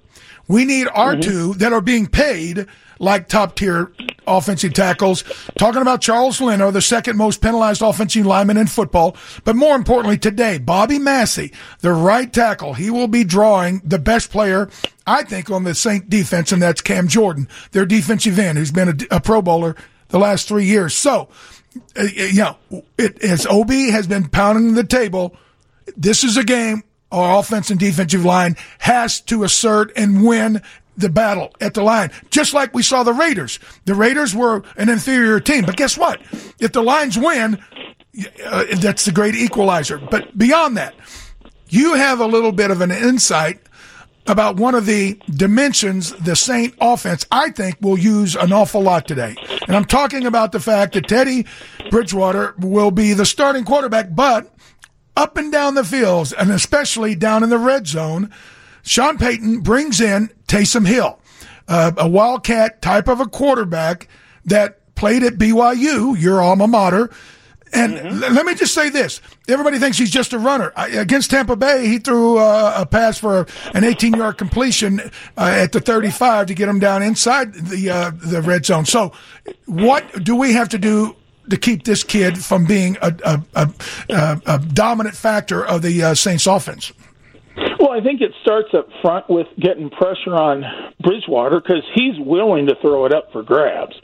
[0.50, 2.66] We need our two that are being paid
[2.98, 3.92] like top tier
[4.26, 5.24] offensive tackles.
[5.58, 9.16] Talking about Charles Leno, the second most penalized offensive lineman in football.
[9.44, 14.32] But more importantly, today, Bobby Massie, the right tackle, he will be drawing the best
[14.32, 14.70] player,
[15.06, 18.90] I think, on the Saint defense, and that's Cam Jordan, their defensive end, who's been
[18.90, 19.76] a, a Pro Bowler
[20.10, 20.96] the last three years.
[20.96, 21.30] So,
[21.96, 25.36] uh, you know, it, as OB has been pounding the table,
[25.96, 30.62] this is a game our offense and defensive line has to assert and win
[30.98, 33.60] the battle at the line, just like we saw the Raiders.
[33.86, 36.22] The Raiders were an inferior team, but guess what?
[36.60, 37.58] If the Lions win,
[38.46, 39.98] uh, that's the great equalizer.
[39.98, 40.94] But beyond that,
[41.70, 43.62] you have a little bit of an insight
[44.28, 49.08] about one of the dimensions the Saint offense, I think, will use an awful lot
[49.08, 49.36] today.
[49.68, 51.46] And I'm talking about the fact that Teddy
[51.90, 54.54] Bridgewater will be the starting quarterback, but
[55.20, 58.32] up and down the fields, and especially down in the red zone,
[58.84, 61.20] Sean Payton brings in Taysom Hill,
[61.68, 64.08] uh, a Wildcat type of a quarterback
[64.46, 67.10] that played at BYU, your alma mater.
[67.74, 68.34] And mm-hmm.
[68.34, 70.72] let me just say this: everybody thinks he's just a runner.
[70.76, 73.42] I, against Tampa Bay, he threw uh, a pass for
[73.76, 75.02] an 18-yard completion
[75.38, 78.86] uh, at the 35 to get him down inside the uh, the red zone.
[78.86, 79.12] So,
[79.66, 81.16] what do we have to do
[81.50, 83.14] to keep this kid from being a,
[83.56, 83.70] a,
[84.10, 86.92] a, a dominant factor of the uh, Saints offense?
[87.80, 90.64] Well, I think it starts up front with getting pressure on
[91.02, 93.96] Bridgewater because he's willing to throw it up for grabs.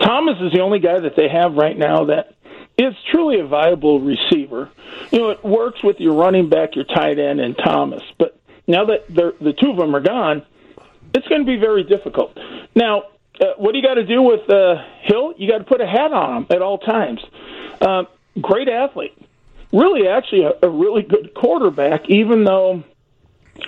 [0.00, 2.34] Thomas is the only guy that they have right now that
[2.78, 4.70] is truly a viable receiver.
[5.10, 8.02] You know, it works with your running back, your tight end, and Thomas.
[8.18, 10.44] But now that the two of them are gone,
[11.14, 12.36] it's going to be very difficult.
[12.74, 13.04] Now,
[13.40, 15.34] uh, what do you got to do with uh, Hill?
[15.36, 17.20] You got to put a hat on him at all times.
[17.80, 18.04] Uh,
[18.40, 19.16] great athlete,
[19.72, 22.08] really, actually a, a really good quarterback.
[22.08, 22.84] Even though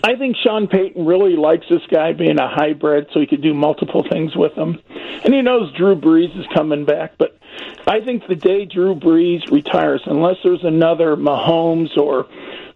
[0.02, 3.54] I think Sean Payton really likes this guy being a hybrid, so he could do
[3.54, 4.80] multiple things with him,
[5.24, 7.14] and he knows Drew Brees is coming back.
[7.18, 7.38] But
[7.86, 12.26] I think the day Drew Brees retires, unless there's another Mahomes or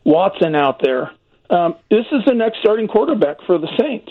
[0.05, 1.12] Watson out there,
[1.50, 4.11] um, this is the next starting quarterback for the Saints.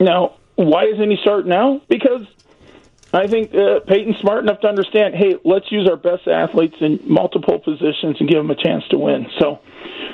[0.00, 1.80] Now, why isn't he starting now?
[1.88, 2.22] Because
[3.12, 5.14] I think uh, Payton's smart enough to understand.
[5.14, 8.98] Hey, let's use our best athletes in multiple positions and give them a chance to
[8.98, 9.28] win.
[9.38, 9.60] So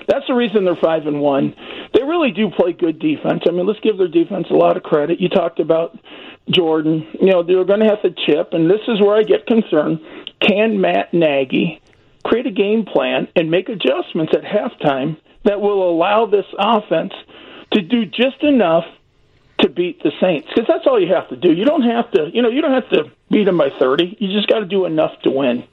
[0.07, 1.57] that's the reason they're five and one.
[1.95, 3.45] They really do play good defense.
[3.49, 5.19] I mean, let's give their defense a lot of credit.
[5.19, 5.99] You talked about
[6.51, 7.07] Jordan.
[7.19, 10.01] You know, they're going to have to chip, and this is where I get concerned.
[10.41, 11.81] Can Matt Nagy
[12.25, 17.13] create a game plan and make adjustments at halftime that will allow this offense
[17.73, 18.85] to do just enough
[19.61, 21.53] to beat the Saints because that's all you have to do.
[21.53, 24.17] You don't have to, you know, you don't have to beat them by thirty.
[24.19, 25.65] You just got to do enough to win.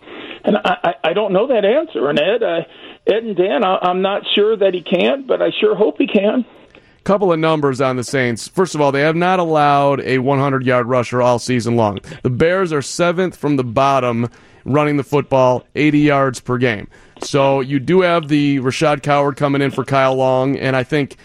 [0.44, 2.10] And I, I, I don't know that answer.
[2.10, 2.44] And Ed,
[3.08, 6.08] Ed and Dan, I, I'm not sure that he can, but I sure hope he
[6.08, 6.46] can.
[7.04, 8.48] Couple of numbers on the Saints.
[8.48, 12.00] First of all, they have not allowed a 100 yard rusher all season long.
[12.22, 14.30] The Bears are seventh from the bottom
[14.66, 16.88] running the football, 80 yards per game.
[17.24, 21.18] So you do have the Rashad Coward coming in for Kyle Long, and I think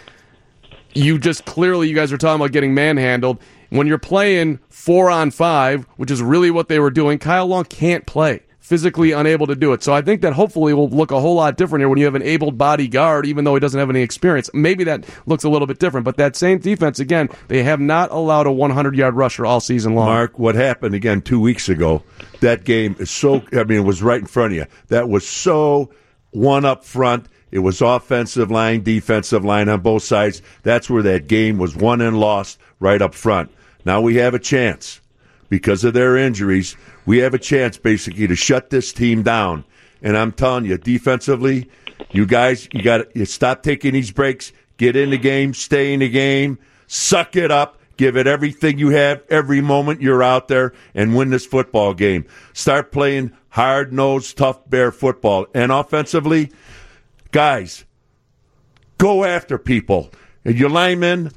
[0.97, 3.39] you just clearly you guys are talking about getting manhandled.
[3.69, 7.65] When you're playing four on five, which is really what they were doing, Kyle Long
[7.65, 8.41] can't play.
[8.59, 9.81] Physically unable to do it.
[9.81, 12.15] So I think that hopefully will look a whole lot different here when you have
[12.15, 14.49] an able body guard, even though he doesn't have any experience.
[14.53, 16.03] Maybe that looks a little bit different.
[16.03, 19.95] But that same defense, again, they have not allowed a 100 yard rusher all season
[19.95, 20.07] long.
[20.07, 22.03] Mark, what happened again two weeks ago?
[22.41, 24.65] That game is so, I mean, it was right in front of you.
[24.87, 25.89] That was so
[26.31, 30.41] one up front it was offensive line, defensive line on both sides.
[30.63, 33.51] That's where that game was won and lost right up front.
[33.85, 34.99] Now we have a chance
[35.49, 36.75] because of their injuries.
[37.05, 39.63] We have a chance basically to shut this team down.
[40.01, 41.69] And I'm telling you, defensively,
[42.11, 46.01] you guys, you got to stop taking these breaks, get in the game, stay in
[46.01, 50.73] the game, suck it up, give it everything you have every moment you're out there,
[50.93, 52.25] and win this football game.
[52.53, 55.47] Start playing hard nosed, tough bear football.
[55.55, 56.51] And offensively,
[57.31, 57.85] guys,
[58.97, 60.11] go after people.
[60.45, 61.31] And your linemen,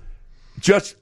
[0.59, 0.96] just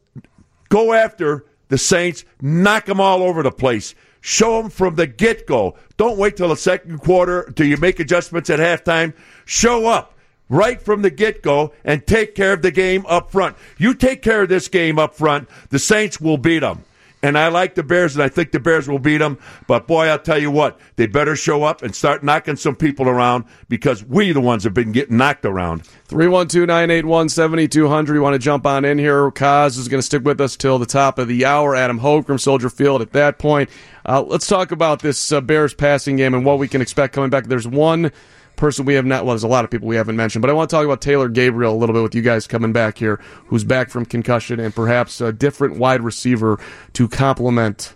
[0.69, 3.95] go after the Saints, knock them all over the place.
[4.21, 5.77] Show them from the get go.
[5.97, 9.15] Don't wait till the second quarter till you make adjustments at halftime.
[9.45, 10.15] Show up
[10.49, 13.57] right from the get go and take care of the game up front.
[13.77, 16.85] You take care of this game up front, the Saints will beat them
[17.23, 19.39] and I like the Bears, and I think the Bears will beat them.
[19.67, 23.09] But boy, I'll tell you what, they better show up and start knocking some people
[23.09, 25.85] around because we, the ones, have been getting knocked around.
[26.07, 28.15] 312 981 7200.
[28.15, 29.31] You want to jump on in here?
[29.31, 31.75] Kaz is going to stick with us till the top of the hour.
[31.75, 33.69] Adam Hoge from Soldier Field at that point.
[34.07, 37.31] Uh, let's talk about this uh, Bears passing game and what we can expect coming
[37.31, 37.47] back.
[37.47, 38.13] There's one
[38.59, 40.53] person we have not, well, there's a lot of people we haven't mentioned, but I
[40.53, 43.21] want to talk about Taylor Gabriel a little bit with you guys coming back here,
[43.47, 46.61] who's back from concussion and perhaps a different wide receiver
[46.93, 47.95] to complement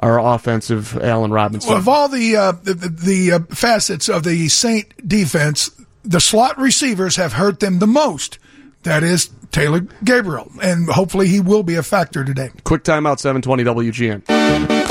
[0.00, 1.68] our offensive Allen Robinson.
[1.68, 5.70] Well, of all the, uh, the, the uh, facets of the Saint defense,
[6.02, 8.38] the slot receivers have hurt them the most.
[8.82, 12.50] That is Taylor Gabriel, and hopefully he will be a factor today.
[12.64, 14.81] Quick timeout, 720 WGN.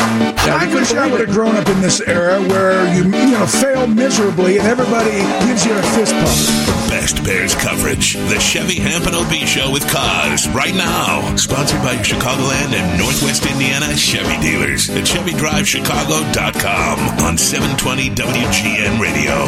[0.43, 3.85] I wish I would have grown up in this era where you you know fail
[3.87, 5.11] miserably and everybody
[5.45, 6.27] gives you a fist pump.
[6.65, 11.95] The best Bears coverage, the Chevy Hampton OB Show with Kaz right now, sponsored by
[11.97, 19.47] Chicagoland and Northwest Indiana Chevy dealers at ChevyDriveChicago.com on 720 WGN Radio.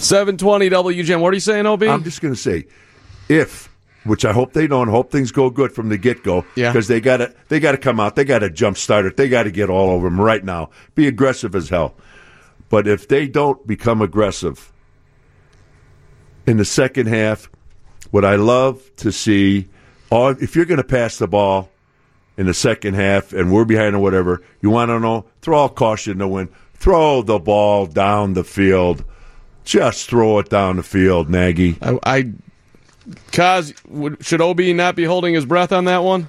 [0.00, 1.20] Seven twenty WGN.
[1.20, 1.82] What are you saying, Ob?
[1.84, 2.66] I'm just going to say,
[3.28, 3.69] if
[4.04, 4.88] which I hope they don't.
[4.88, 6.44] Hope things go good from the get go.
[6.54, 6.72] Yeah.
[6.72, 8.16] Because they got to they got to come out.
[8.16, 9.16] They got to jump start it.
[9.16, 10.70] They got to get all over them right now.
[10.94, 11.94] Be aggressive as hell.
[12.68, 14.72] But if they don't become aggressive
[16.46, 17.50] in the second half,
[18.10, 19.68] what I love to see,
[20.10, 21.70] all if you're going to pass the ball,
[22.40, 25.26] in the second half and we're behind or whatever, you want to know?
[25.42, 26.48] Throw all caution to win.
[26.72, 29.04] Throw the ball down the field.
[29.64, 31.76] Just throw it down the field, Nagy.
[31.82, 32.32] I, I
[33.32, 36.28] Kaz, would, should Obi not be holding his breath on that one?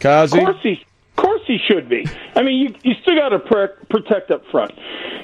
[0.00, 0.38] Kazi?
[0.38, 2.06] Of course he, of course he should be.
[2.34, 4.72] I mean, you you still got to pre- protect up front.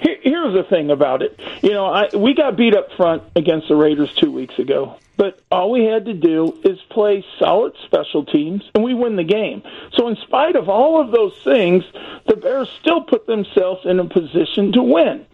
[0.02, 1.38] Here, here's the thing about it.
[1.62, 5.40] You know, I, we got beat up front against the Raiders two weeks ago, but
[5.50, 9.62] all we had to do is play solid special teams, and we win the game.
[9.94, 11.84] So, in spite of all of those things,
[12.26, 15.26] the Bears still put themselves in a position to win.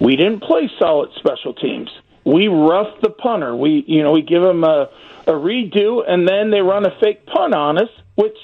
[0.00, 1.90] We didn't play solid special teams.
[2.28, 3.56] We roughed the punter.
[3.56, 4.90] We, you know, we give them a,
[5.26, 8.36] a redo, and then they run a fake punt on us, which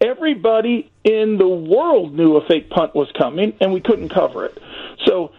[0.00, 4.58] everybody in the world knew a fake punt was coming, and we couldn't cover it.
[5.04, 5.32] So,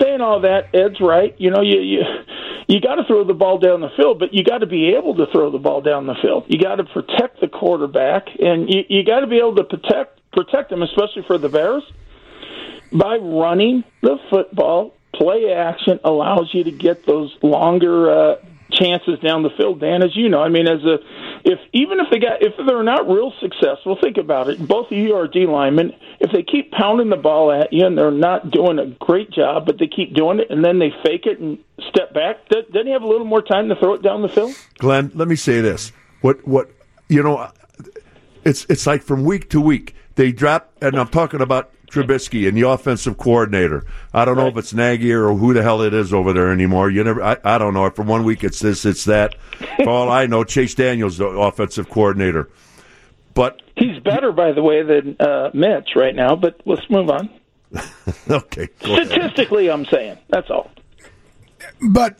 [0.00, 1.34] saying all that, Ed's right.
[1.38, 2.02] You know, you you
[2.66, 5.14] you got to throw the ball down the field, but you got to be able
[5.16, 6.46] to throw the ball down the field.
[6.48, 10.20] You got to protect the quarterback, and you you got to be able to protect
[10.32, 11.84] protect them, especially for the Bears,
[12.92, 14.94] by running the football.
[15.14, 18.36] Play action allows you to get those longer uh,
[18.72, 19.80] chances down the field.
[19.80, 20.98] Dan, as you know, I mean, as a
[21.44, 24.66] if even if they got if they're not real successful, think about it.
[24.66, 25.92] Both of you are D linemen.
[26.20, 29.66] If they keep pounding the ball at you and they're not doing a great job,
[29.66, 31.58] but they keep doing it and then they fake it and
[31.90, 34.54] step back, doesn't he have a little more time to throw it down the field?
[34.78, 36.70] Glenn, let me say this: what what
[37.08, 37.50] you know,
[38.44, 42.56] it's it's like from week to week they drop, and I'm talking about Trubisky and
[42.56, 43.84] the offensive coordinator.
[44.12, 46.90] I don't know if it's Nagy or who the hell it is over there anymore.
[46.90, 47.88] You never, I, I don't know.
[47.90, 49.36] For one week it's this, it's that.
[49.76, 52.50] For all I know, Chase Daniels, the offensive coordinator.
[53.34, 56.36] But he's better, by the way, than uh, Mitch right now.
[56.36, 57.30] But let's move on.
[58.30, 58.68] okay.
[58.80, 60.70] Statistically, I'm saying that's all.
[61.80, 62.16] But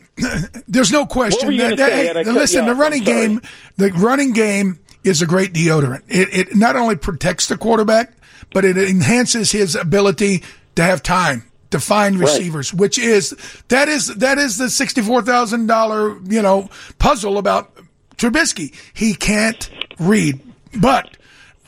[0.67, 3.41] there's no question that, that hey, listen, the running game,
[3.77, 6.03] the running game is a great deodorant.
[6.09, 8.14] It, it not only protects the quarterback,
[8.53, 10.43] but it enhances his ability
[10.77, 12.81] to have time to find receivers, right.
[12.81, 13.35] which is
[13.69, 17.73] that is that is the sixty four thousand dollar you know puzzle about
[18.17, 18.75] Trubisky.
[18.93, 20.41] He can't read,
[20.81, 21.17] but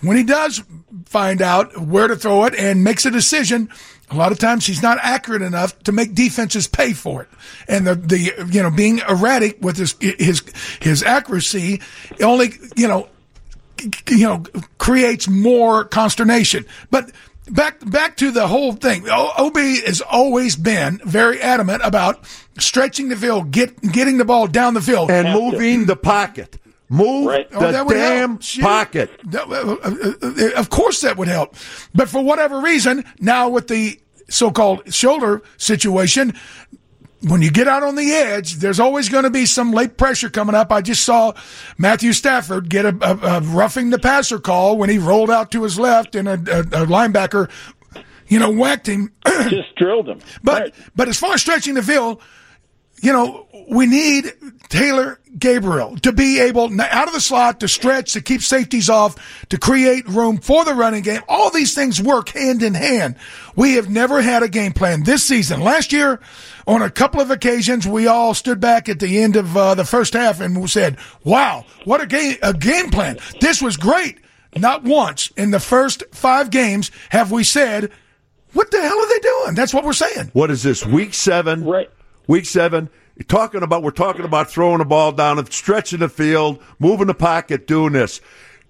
[0.03, 0.63] when he does
[1.07, 3.69] find out where to throw it and makes a decision,
[4.11, 7.29] a lot of times he's not accurate enough to make defenses pay for it.
[7.69, 10.43] And the, the, you know, being erratic with his, his,
[10.81, 11.81] his accuracy
[12.23, 13.09] only, you know,
[14.09, 14.45] you know,
[14.79, 16.67] creates more consternation.
[16.91, 17.11] But
[17.51, 19.09] back back to the whole thing.
[19.09, 22.25] OB has always been very adamant about
[22.59, 26.59] stretching the field, get getting the ball down the field, and moving the pocket.
[26.89, 27.51] Move right.
[27.51, 29.11] the oh, damn pocket.
[29.25, 31.57] That, uh, uh, uh, of course, that would help.
[31.93, 36.35] But for whatever reason, now with the so-called shoulder situation,
[37.23, 40.29] when you get out on the edge, there's always going to be some late pressure
[40.29, 40.71] coming up.
[40.71, 41.33] I just saw
[41.79, 45.63] Matthew Stafford get a, a, a roughing the passer call when he rolled out to
[45.63, 47.51] his left and a, a linebacker,
[48.29, 49.13] you know, whacked him.
[49.49, 50.21] just drilled him.
[50.43, 50.75] But right.
[50.95, 52.21] but as far as stretching the field,
[53.03, 54.33] you know, we need
[54.69, 59.47] Taylor Gabriel to be able out of the slot to stretch, to keep safeties off,
[59.51, 61.21] to create room for the running game.
[61.29, 63.17] All these things work hand in hand.
[63.55, 65.61] We have never had a game plan this season.
[65.61, 66.21] Last year,
[66.67, 69.85] on a couple of occasions, we all stood back at the end of uh, the
[69.85, 72.37] first half and said, "Wow, what a game!
[72.43, 73.19] A game plan!
[73.41, 74.19] This was great."
[74.57, 77.93] Not once in the first five games have we said,
[78.55, 80.31] "What the hell are they doing?" That's what we're saying.
[80.33, 80.85] What is this?
[80.85, 81.65] Week seven.
[81.65, 81.91] Right.
[82.27, 82.91] Week seven.
[83.29, 87.15] Talking about we're talking about throwing the ball down and stretching the field, moving the
[87.15, 88.21] pocket, doing this.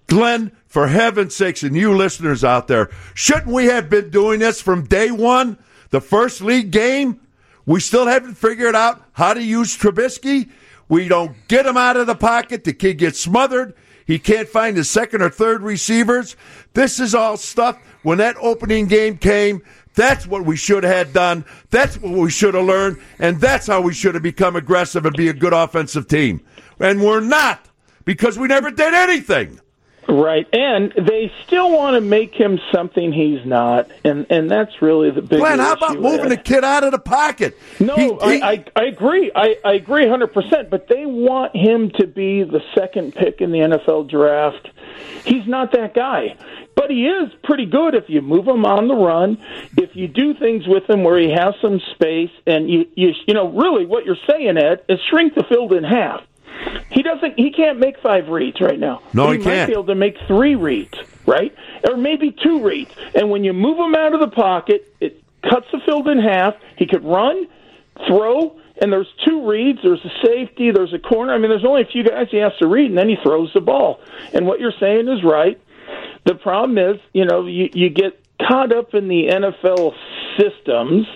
[0.07, 4.61] Glenn, for heaven's sakes, and you listeners out there, shouldn't we have been doing this
[4.61, 5.59] from day one?
[5.91, 7.21] The first league game?
[7.65, 10.49] We still haven't figured out how to use Trubisky.
[10.89, 12.63] We don't get him out of the pocket.
[12.63, 13.75] The kid gets smothered.
[14.07, 16.37] He can't find his second or third receivers.
[16.75, 17.77] This is all stuff.
[18.05, 19.63] When that opening game came,
[19.97, 21.45] that's what we should have done.
[21.71, 22.99] That's what we should have learned.
[23.19, 26.43] And that's how we should have become aggressive and be a good offensive team.
[26.79, 27.69] And we're not
[28.05, 29.61] because we never did anything.
[30.09, 35.11] Right, and they still want to make him something he's not, and and that's really
[35.11, 35.41] the big.
[35.41, 37.59] Glenn, how about moving the kid out of the pocket?
[37.81, 39.33] No, he, he, I, I, I agree.
[39.35, 40.71] I, I agree hundred percent.
[40.71, 44.69] But they want him to be the second pick in the NFL draft.
[45.25, 46.37] He's not that guy,
[46.75, 49.39] but he is pretty good if you move him on the run.
[49.77, 53.35] If you do things with him where he has some space, and you you you
[53.35, 56.23] know really what you're saying, Ed, is shrink the field in half
[56.91, 57.39] he doesn't.
[57.39, 59.03] He can't make five reads right now.
[59.13, 59.59] No, he, he can't.
[59.59, 60.95] Might be able to make three reads,
[61.27, 61.55] right,
[61.89, 62.93] or maybe two reads.
[63.15, 66.55] And when you move him out of the pocket, it cuts the field in half.
[66.79, 67.49] He could run,
[68.07, 69.81] throw, and there's two reads.
[69.83, 70.71] There's a safety.
[70.71, 71.35] There's a corner.
[71.35, 73.53] I mean, there's only a few guys he has to read, and then he throws
[73.55, 74.01] the ball.
[74.33, 75.61] And what you're saying is right.
[76.25, 79.95] The problem is, you know, you, you get caught up in the NFL
[80.39, 81.07] systems.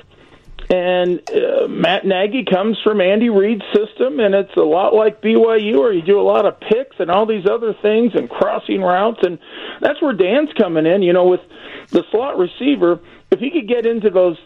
[0.71, 5.81] And uh, Matt Nagy comes from Andy Reid's system, and it's a lot like BYU,
[5.81, 9.19] where you do a lot of picks and all these other things and crossing routes,
[9.25, 9.41] and
[9.81, 11.03] that's where Dan's coming in.
[11.03, 11.41] You know, with
[11.89, 13.01] the slot receiver,
[13.33, 14.39] if he could get into those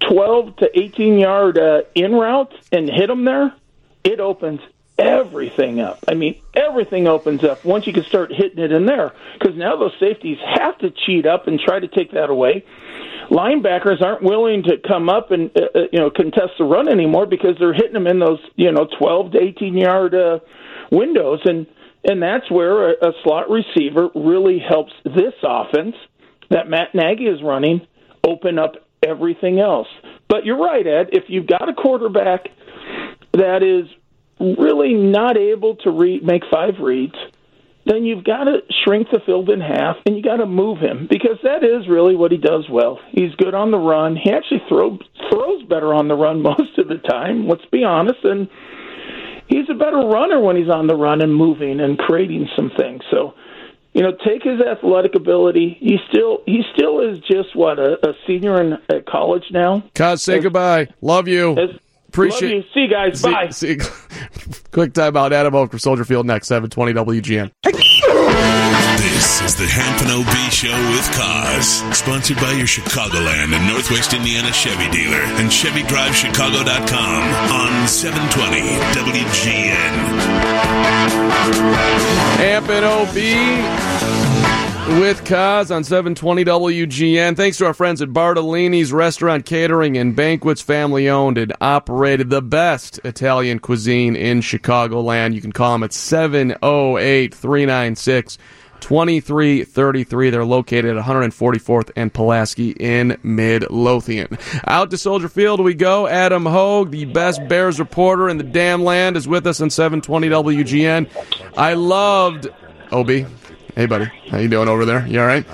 [0.00, 3.54] 12 to 18 yard uh, in routes and hit them there,
[4.02, 4.60] it opens
[4.98, 6.04] everything up.
[6.08, 9.76] I mean, everything opens up once you can start hitting it in there because now
[9.76, 12.64] those safeties have to cheat up and try to take that away.
[13.30, 17.26] Linebackers aren't willing to come up and uh, uh you know contest the run anymore
[17.26, 20.38] because they're hitting them in those you know 12 to 18 yard uh,
[20.92, 21.66] windows and
[22.04, 25.96] and that's where a, a slot receiver really helps this offense
[26.50, 27.86] that Matt Nagy is running
[28.22, 28.76] open up
[29.06, 29.88] everything else.
[30.28, 31.10] But you're right, Ed.
[31.12, 32.48] If you've got a quarterback
[33.32, 33.88] that is
[34.40, 37.14] really not able to read, make five reads,
[37.86, 41.06] then you've got to shrink the field in half and you got to move him
[41.08, 42.98] because that is really what he does well.
[43.12, 44.16] He's good on the run.
[44.16, 44.98] He actually throws
[45.30, 47.46] throws better on the run most of the time.
[47.46, 48.48] Let's be honest, and
[49.48, 53.02] he's a better runner when he's on the run and moving and creating some things.
[53.10, 53.34] So
[53.94, 55.76] you know, take his athletic ability.
[55.80, 59.84] He still he still is just what a, a senior in at college now.
[59.94, 60.88] Kaz, say as, goodbye.
[61.00, 61.52] Love you.
[61.52, 61.70] As,
[62.08, 62.54] Appreciate.
[62.54, 62.70] Love you.
[62.74, 63.20] See you guys.
[63.20, 63.48] See, Bye.
[63.50, 63.78] See,
[64.72, 65.32] quick time out.
[65.32, 66.48] Adam Hoge for Soldier Field next.
[66.48, 67.50] Seven twenty WGN.
[69.14, 74.52] This is the Hampton OB Show with Kaz, sponsored by your Chicagoland and Northwest Indiana
[74.52, 77.22] Chevy dealer and ChevyDriveChicago.com
[77.54, 79.94] on 720 WGN.
[82.38, 83.14] Hampton OB
[85.00, 87.36] with Kaz on 720 WGN.
[87.36, 92.42] Thanks to our friends at Bartolini's Restaurant Catering and Banquets, family owned and operated, the
[92.42, 95.34] best Italian cuisine in Chicagoland.
[95.34, 98.38] You can call them at 708 396
[98.84, 100.28] 2333.
[100.28, 104.36] They're located at 144th and Pulaski in Midlothian.
[104.66, 106.06] Out to Soldier Field we go.
[106.06, 110.28] Adam Hoge, the best Bears reporter in the damn land, is with us on 720
[110.28, 111.08] WGN.
[111.56, 112.48] I loved
[112.92, 113.24] Obi.
[113.74, 114.04] Hey, buddy.
[114.28, 115.06] How you doing over there?
[115.06, 115.46] You all right?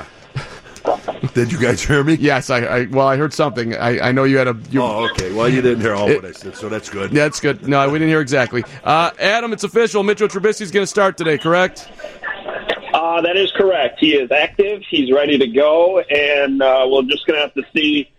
[1.35, 2.15] Did you guys hear me?
[2.15, 3.77] Yes, I, I well, I heard something.
[3.77, 4.59] I, I know you had a.
[4.71, 5.33] You, oh, okay.
[5.33, 7.13] Well, you didn't hear all it, what I said, so that's good.
[7.13, 7.69] Yeah, that's good.
[7.69, 8.65] No, we didn't hear exactly.
[8.83, 10.03] Uh, Adam, it's official.
[10.03, 11.89] Mitchell Trubisky is going to start today, correct?
[13.01, 13.99] Uh, that is correct.
[13.99, 14.83] He is active.
[14.91, 18.11] He's ready to go, and uh, we're just going to have to see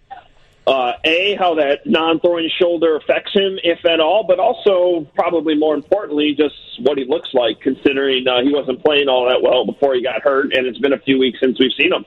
[0.66, 5.76] uh, a how that non-throwing shoulder affects him, if at all, but also probably more
[5.76, 9.94] importantly, just what he looks like, considering uh, he wasn't playing all that well before
[9.94, 12.04] he got hurt, and it's been a few weeks since we've seen him.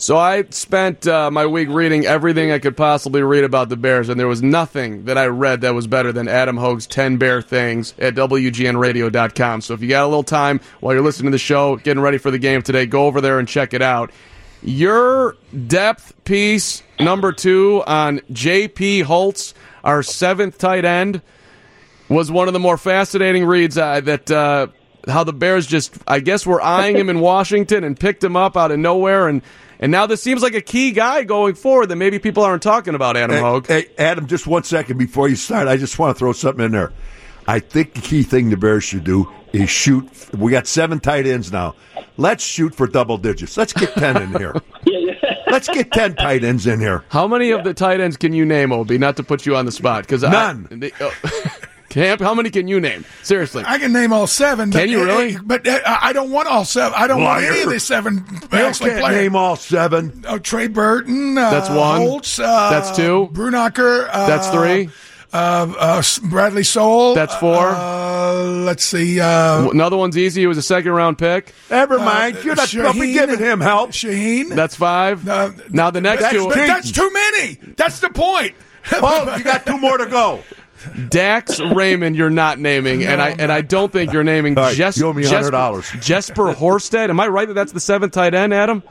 [0.00, 4.08] So I spent uh, my week reading everything I could possibly read about the Bears,
[4.08, 7.42] and there was nothing that I read that was better than Adam Hoge's 10 Bear
[7.42, 9.60] Things at WGNradio.com.
[9.60, 12.16] So if you got a little time while you're listening to the show, getting ready
[12.16, 14.10] for the game today, go over there and check it out.
[14.62, 15.36] Your
[15.66, 19.00] depth piece, number two, on J.P.
[19.00, 19.52] Holtz,
[19.84, 21.20] our seventh tight end,
[22.08, 24.30] was one of the more fascinating reads uh, that.
[24.30, 24.68] Uh,
[25.06, 28.56] how the Bears just, I guess, were eyeing him in Washington and picked him up
[28.56, 29.42] out of nowhere and
[29.82, 32.94] and now this seems like a key guy going forward that maybe people aren't talking
[32.94, 33.66] about, Adam hey, Hoge.
[33.66, 36.72] Hey, Adam, just one second before you start, I just want to throw something in
[36.72, 36.92] there.
[37.48, 40.06] I think the key thing the Bears should do is shoot.
[40.34, 41.74] We got seven tight ends now.
[42.18, 43.56] Let's shoot for double digits.
[43.56, 44.54] Let's get 10 in here.
[45.46, 47.02] Let's get 10 tight ends in here.
[47.08, 47.56] How many yeah.
[47.56, 48.98] of the tight ends can you name, Obi?
[48.98, 50.02] Not to put you on the spot.
[50.02, 50.68] because None.
[50.70, 51.12] I, they, oh.
[51.90, 53.04] Camp, how many can you name?
[53.24, 54.70] Seriously, I can name all seven.
[54.70, 55.36] Can you really?
[55.36, 56.94] But uh, I don't want all seven.
[56.96, 58.24] I don't want any of the seven.
[58.42, 59.10] You can't play.
[59.10, 60.24] name all seven.
[60.26, 61.36] Oh, Trey Burton.
[61.36, 62.00] Uh, That's one.
[62.00, 62.38] Holtz.
[62.38, 63.28] Uh, That's two.
[63.32, 64.08] Braunecker.
[64.08, 64.88] Uh, That's three.
[65.32, 67.14] Uh, uh, Bradley Sowell.
[67.14, 67.70] That's four.
[67.70, 69.20] Uh, let's see.
[69.20, 70.44] Uh, Another one's easy.
[70.44, 71.52] It was a second round pick.
[71.70, 72.38] Never mind.
[72.44, 73.90] You're not Shaheen, giving him help.
[73.90, 74.54] Shaheen.
[74.54, 75.24] That's five.
[75.24, 76.48] now the next that's, two.
[76.50, 77.58] That's too many.
[77.76, 78.54] That's the point.
[78.92, 80.42] oh, you got two more to go.
[81.08, 84.54] Dax Raymond, you're not naming, and I and I don't think you're naming.
[84.54, 85.88] Right, Jes- you owe me hundred dollars.
[85.90, 87.10] Jesper, Jesper Horsted.
[87.10, 88.82] Am I right that that's the seventh tight end, Adam?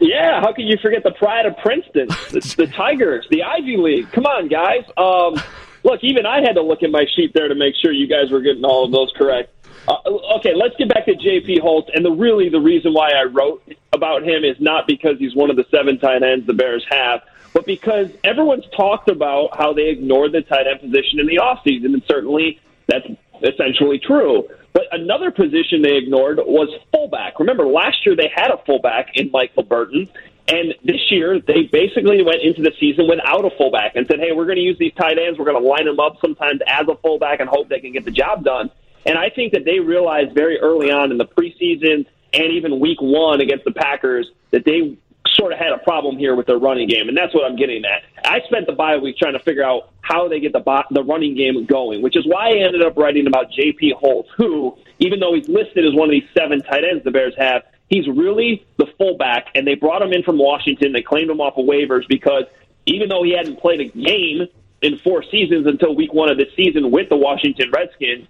[0.00, 4.12] Yeah, how could you forget the pride of Princeton, the, the Tigers, the Ivy League?
[4.12, 4.84] Come on, guys.
[4.96, 5.42] Um,
[5.82, 8.30] look, even I had to look at my sheet there to make sure you guys
[8.30, 9.52] were getting all of those correct.
[9.88, 9.96] Uh,
[10.38, 11.60] okay, let's get back to J.P.
[11.60, 13.62] Holtz, and the really the reason why I wrote
[13.92, 17.22] about him is not because he's one of the seven tight ends the Bears have
[17.52, 21.94] but because everyone's talked about how they ignored the tight end position in the offseason,
[21.94, 23.06] and certainly that's
[23.42, 24.48] essentially true.
[24.72, 27.38] But another position they ignored was fullback.
[27.40, 30.08] Remember, last year they had a fullback in Michael Burton,
[30.48, 34.32] And this year, they basically went into the season without a fullback and said, hey,
[34.32, 35.38] we're going to use these tight ends.
[35.38, 38.06] We're going to line them up sometimes as a fullback and hope they can get
[38.06, 38.70] the job done.
[39.04, 43.00] And I think that they realized very early on in the preseason and even week
[43.00, 44.96] one against the Packers that they
[45.38, 47.84] sort of had a problem here with their running game, and that's what I'm getting
[47.84, 48.02] at.
[48.24, 51.36] I spent the bye week trying to figure out how they get the the running
[51.36, 53.94] game going, which is why I ended up writing about J.P.
[53.98, 57.34] Holtz, who, even though he's listed as one of these seven tight ends the Bears
[57.38, 60.92] have, he's really the fullback, and they brought him in from Washington.
[60.92, 62.44] They claimed him off of waivers because
[62.86, 64.46] even though he hadn't played a game
[64.82, 68.26] in four seasons until week one of this season with the Washington Redskins,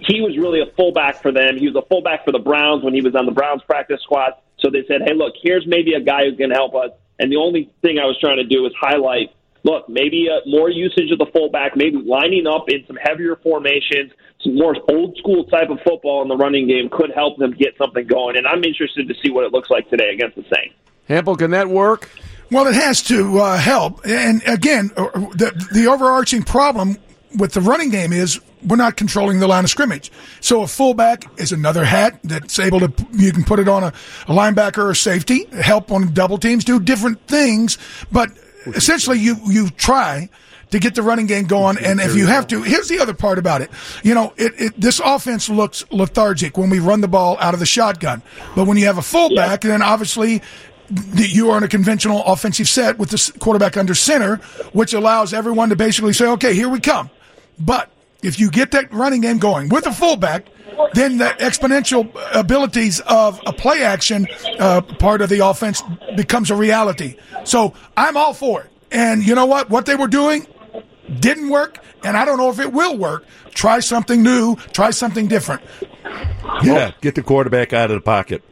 [0.00, 1.56] he was really a fullback for them.
[1.56, 4.32] He was a fullback for the Browns when he was on the Browns practice squad.
[4.58, 6.90] So they said, hey, look, here's maybe a guy who can help us.
[7.18, 10.70] And the only thing I was trying to do was highlight, look, maybe uh, more
[10.70, 14.12] usage of the fullback, maybe lining up in some heavier formations,
[14.42, 17.76] some more old school type of football in the running game could help them get
[17.76, 18.36] something going.
[18.36, 20.74] And I'm interested to see what it looks like today against the Saints.
[21.08, 22.10] Hampel, can that work?
[22.50, 24.06] Well, it has to uh, help.
[24.06, 26.98] And again, uh, the, the overarching problem
[27.36, 30.10] with the running game is we're not controlling the line of scrimmage.
[30.40, 33.88] So a fullback is another hat that's able to, you can put it on a,
[33.88, 37.78] a linebacker or safety, help on double teams, do different things.
[38.10, 38.30] But
[38.66, 40.28] essentially you, you try
[40.70, 41.78] to get the running game going.
[41.78, 43.70] And if you have to, here's the other part about it.
[44.02, 47.60] You know, it, it, this offense looks lethargic when we run the ball out of
[47.60, 48.22] the shotgun.
[48.54, 49.70] But when you have a fullback, yeah.
[49.70, 50.42] then obviously
[51.14, 54.36] you are in a conventional offensive set with the quarterback under center,
[54.72, 57.10] which allows everyone to basically say, okay, here we come.
[57.58, 57.90] But
[58.22, 60.46] if you get that running game going with a fullback,
[60.94, 64.26] then the exponential abilities of a play action
[64.58, 65.82] uh, part of the offense
[66.16, 67.16] becomes a reality.
[67.44, 68.70] So I'm all for it.
[68.92, 69.70] And you know what?
[69.70, 70.46] What they were doing
[71.20, 73.24] didn't work, and I don't know if it will work.
[73.50, 75.62] Try something new, try something different.
[76.62, 78.42] Yeah, get the quarterback out of the pocket.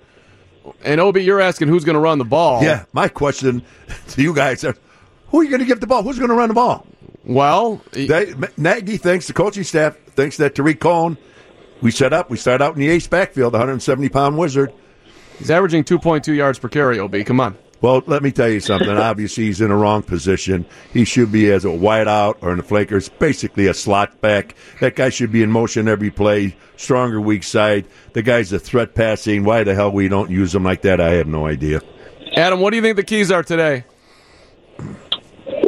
[0.83, 2.63] And Obi, you're asking who's going to run the ball.
[2.63, 3.63] Yeah, my question
[4.09, 4.75] to you guys is
[5.29, 6.03] who are you going to give the ball?
[6.03, 6.87] Who's going to run the ball?
[7.25, 11.17] Well, they, Nagy thinks the coaching staff thinks that Tarik Cohen.
[11.81, 12.31] We set up.
[12.31, 14.73] We start out in the ace backfield, the 170 pound wizard.
[15.39, 16.99] He's averaging 2.2 yards per carry.
[16.99, 17.57] Ob, come on.
[17.81, 18.89] Well, let me tell you something.
[18.97, 20.65] Obviously, he's in a wrong position.
[20.93, 24.55] He should be as a wideout or in the flankers, basically a slot back.
[24.81, 27.87] That guy should be in motion every play, stronger weak side.
[28.15, 29.45] The guy's a threat passing.
[29.45, 31.01] Why the hell we don't use him like that?
[31.01, 31.83] I have no idea.
[32.37, 33.85] Adam, what do you think the keys are today?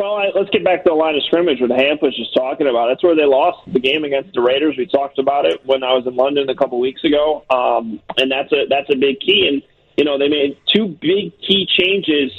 [0.06, 2.68] Well, I, let's get back to the line of scrimmage the Hamp was just talking
[2.68, 2.86] about.
[2.86, 4.76] That's where they lost the game against the Raiders.
[4.78, 8.30] We talked about it when I was in London a couple weeks ago, um, and
[8.30, 9.50] that's a that's a big key.
[9.50, 9.62] And
[9.96, 12.30] you know they made two big key changes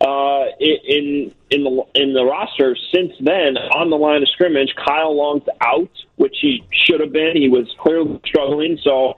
[0.00, 4.74] uh, in in the in the roster since then on the line of scrimmage.
[4.74, 7.36] Kyle Long's out, which he should have been.
[7.36, 9.14] He was clearly struggling, so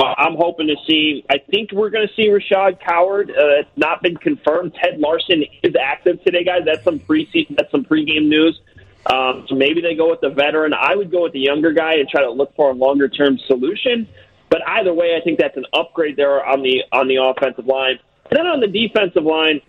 [0.00, 1.24] I'm hoping to see.
[1.30, 3.30] I think we're going to see Rashaad Coward.
[3.30, 4.74] Uh, it's not been confirmed.
[4.74, 6.62] Ted Larsen is active today, guys.
[6.64, 7.56] That's some preseason.
[7.56, 8.60] That's some pregame news.
[9.06, 10.72] Um, so maybe they go with the veteran.
[10.72, 13.38] I would go with the younger guy and try to look for a longer term
[13.46, 14.08] solution.
[14.48, 17.98] But either way, I think that's an upgrade there on the on the offensive line.
[18.30, 19.60] And then on the defensive line,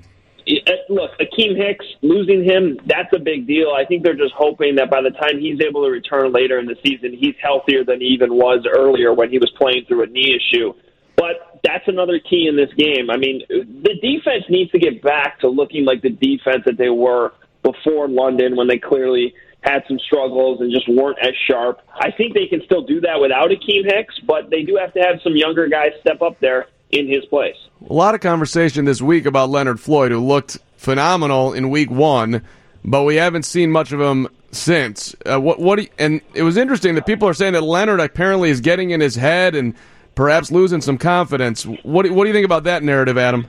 [0.47, 3.71] Uh, look, Akiem Hicks losing him, that's a big deal.
[3.71, 6.65] I think they're just hoping that by the time he's able to return later in
[6.65, 10.07] the season, he's healthier than he even was earlier when he was playing through a
[10.07, 10.73] knee issue.
[11.15, 13.09] But that's another key in this game.
[13.09, 16.89] I mean, the defense needs to get back to looking like the defense that they
[16.89, 17.33] were
[17.63, 21.81] before London when they clearly had some struggles and just weren't as sharp.
[21.95, 24.99] I think they can still do that without Akiem Hicks, but they do have to
[24.99, 27.55] have some younger guys step up there in his place.
[27.89, 32.41] A lot of conversation this week about Leonard Floyd, who looked phenomenal in Week One,
[32.83, 35.15] but we haven't seen much of him since.
[35.25, 35.59] Uh, what?
[35.59, 35.81] What?
[35.81, 39.01] You, and it was interesting that people are saying that Leonard apparently is getting in
[39.01, 39.75] his head and
[40.15, 41.65] perhaps losing some confidence.
[41.65, 42.09] What?
[42.09, 43.47] What do you think about that narrative, Adam?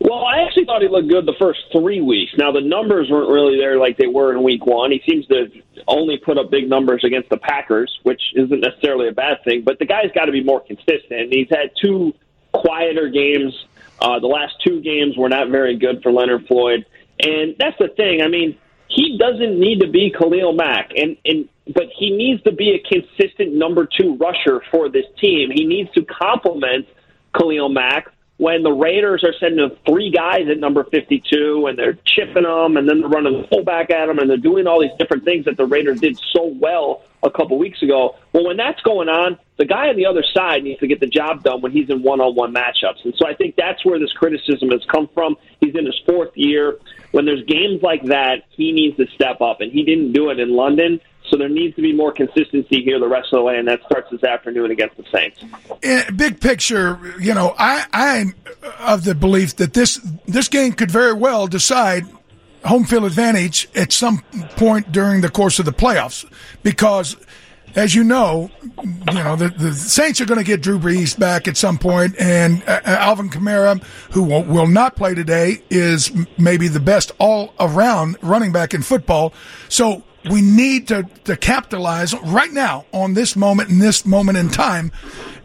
[0.00, 2.32] Well, I actually thought he looked good the first three weeks.
[2.38, 4.92] Now the numbers weren't really there like they were in Week One.
[4.92, 5.46] He seems to
[5.88, 9.62] only put up big numbers against the Packers, which isn't necessarily a bad thing.
[9.64, 11.32] But the guy's got to be more consistent.
[11.32, 12.14] He's had two
[12.60, 13.54] quieter games.
[14.00, 16.86] Uh, the last two games were not very good for Leonard Floyd,
[17.20, 18.22] and that's the thing.
[18.22, 18.56] I mean,
[18.88, 22.78] he doesn't need to be Khalil Mack, and and but he needs to be a
[22.78, 25.50] consistent number two rusher for this team.
[25.50, 26.86] He needs to complement
[27.36, 32.44] Khalil Mack when the Raiders are sending three guys at number 52 and they're chipping
[32.44, 35.24] them and then they're running the fullback at them and they're doing all these different
[35.24, 38.14] things that the Raiders did so well a couple weeks ago.
[38.32, 41.08] Well, when that's going on, the guy on the other side needs to get the
[41.08, 43.04] job done when he's in one-on-one matchups.
[43.04, 45.36] And so I think that's where this criticism has come from.
[45.60, 46.78] He's in his fourth year.
[47.10, 50.38] When there's games like that, he needs to step up, and he didn't do it
[50.38, 51.00] in London.
[51.30, 53.80] So there needs to be more consistency here the rest of the way, and that
[53.84, 55.42] starts this afternoon against the Saints.
[55.82, 58.34] In big picture, you know, I I'm
[58.78, 62.06] of the belief that this this game could very well decide
[62.64, 64.22] home field advantage at some
[64.56, 66.24] point during the course of the playoffs
[66.62, 67.16] because
[67.76, 68.50] as you know,
[68.82, 72.16] you know the, the Saints are going to get Drew Brees back at some point,
[72.18, 78.16] and uh, Alvin Kamara, who will, will, not play today, is maybe the best all-around
[78.22, 79.32] running back in football.
[79.68, 84.48] So we need to, to capitalize right now on this moment in this moment in
[84.48, 84.92] time,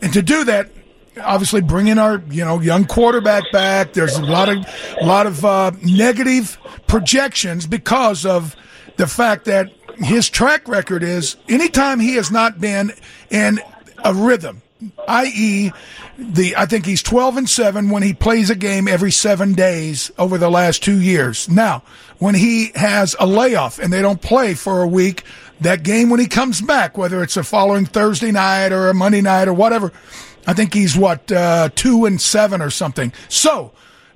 [0.02, 0.70] and to do that,
[1.22, 3.94] obviously bring in our you know young quarterback back.
[3.94, 4.66] There's a lot of
[5.00, 6.58] a lot of uh, negative
[6.88, 8.56] projections because of
[8.98, 12.94] the fact that his track record is anytime he has not been
[13.30, 13.60] in
[14.04, 14.62] a rhythm,
[15.08, 15.72] i.e.,
[16.18, 20.12] the I think he's 12 and 7 when he plays a game every 7 days
[20.18, 21.50] over the last 2 years.
[21.50, 21.84] Now,
[22.24, 25.24] when he has a layoff and they don't play for a week,
[25.60, 29.20] that game when he comes back, whether it's a following Thursday night or a Monday
[29.20, 29.92] night or whatever,
[30.48, 33.12] I think he's what uh, 2 and 7 or something.
[33.28, 33.74] So,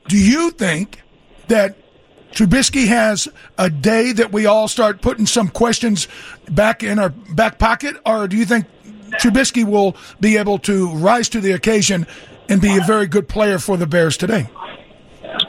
[0.07, 1.01] do you think
[1.49, 1.75] that
[2.31, 3.27] Trubisky has
[3.57, 6.07] a day that we all start putting some questions
[6.49, 8.67] back in our back pocket, or do you think
[9.19, 12.07] Trubisky will be able to rise to the occasion
[12.47, 14.47] and be a very good player for the Bears today?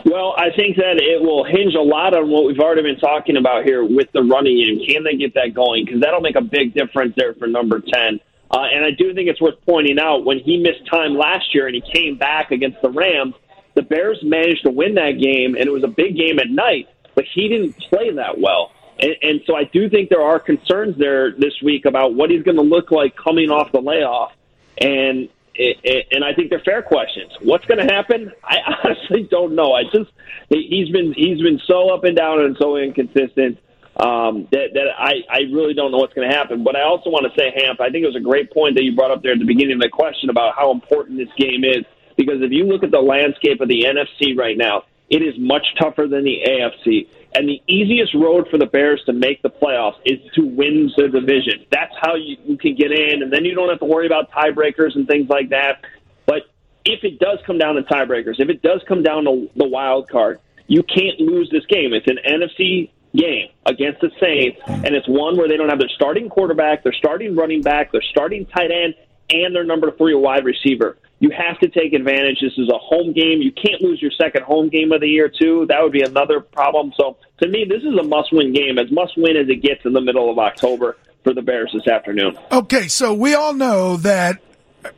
[0.05, 3.37] Well, I think that it will hinge a lot on what we've already been talking
[3.37, 4.87] about here with the running game.
[4.87, 5.85] Can they get that going?
[5.85, 8.21] Because that'll make a big difference there for number 10.
[8.51, 11.67] Uh, and I do think it's worth pointing out when he missed time last year
[11.67, 13.35] and he came back against the Rams–
[13.79, 16.89] the Bears managed to win that game, and it was a big game at night,
[17.15, 18.73] but he didn't play that well.
[18.99, 22.43] And, and so I do think there are concerns there this week about what he's
[22.43, 24.33] going to look like coming off the layoff.
[24.79, 25.29] And
[25.59, 27.33] and I think they're fair questions.
[27.43, 28.33] What's going to happen?
[28.45, 29.73] I honestly don't know.
[29.73, 30.11] I just
[30.49, 33.59] he's been he's been so up and down and so inconsistent
[33.97, 36.63] um, that that I I really don't know what's going to happen.
[36.63, 38.85] But I also want to say, Hamp, I think it was a great point that
[38.85, 41.65] you brought up there at the beginning of the question about how important this game
[41.65, 41.85] is
[42.17, 45.67] because if you look at the landscape of the NFC right now, it is much
[45.81, 47.09] tougher than the AFC.
[47.35, 51.09] And the easiest road for the Bears to make the playoffs is to win the
[51.09, 51.67] division.
[51.71, 54.31] That's how you, you can get in, and then you don't have to worry about
[54.31, 55.85] tiebreakers and things like that.
[56.27, 56.43] But
[56.85, 60.09] if it does come down to tiebreakers, if it does come down to the wild
[60.09, 61.93] card, you can't lose this game.
[61.93, 65.89] It's an NFC game against the Saints, and it's one where they don't have their
[65.89, 68.95] starting quarterback, their starting running back, their starting tight end,
[69.31, 70.97] and their number three wide receiver.
[71.21, 72.39] You have to take advantage.
[72.41, 73.43] This is a home game.
[73.43, 75.67] You can't lose your second home game of the year, too.
[75.69, 76.93] That would be another problem.
[76.97, 79.85] So, to me, this is a must win game, as must win as it gets
[79.85, 82.39] in the middle of October for the Bears this afternoon.
[82.53, 84.39] Okay, so we all know that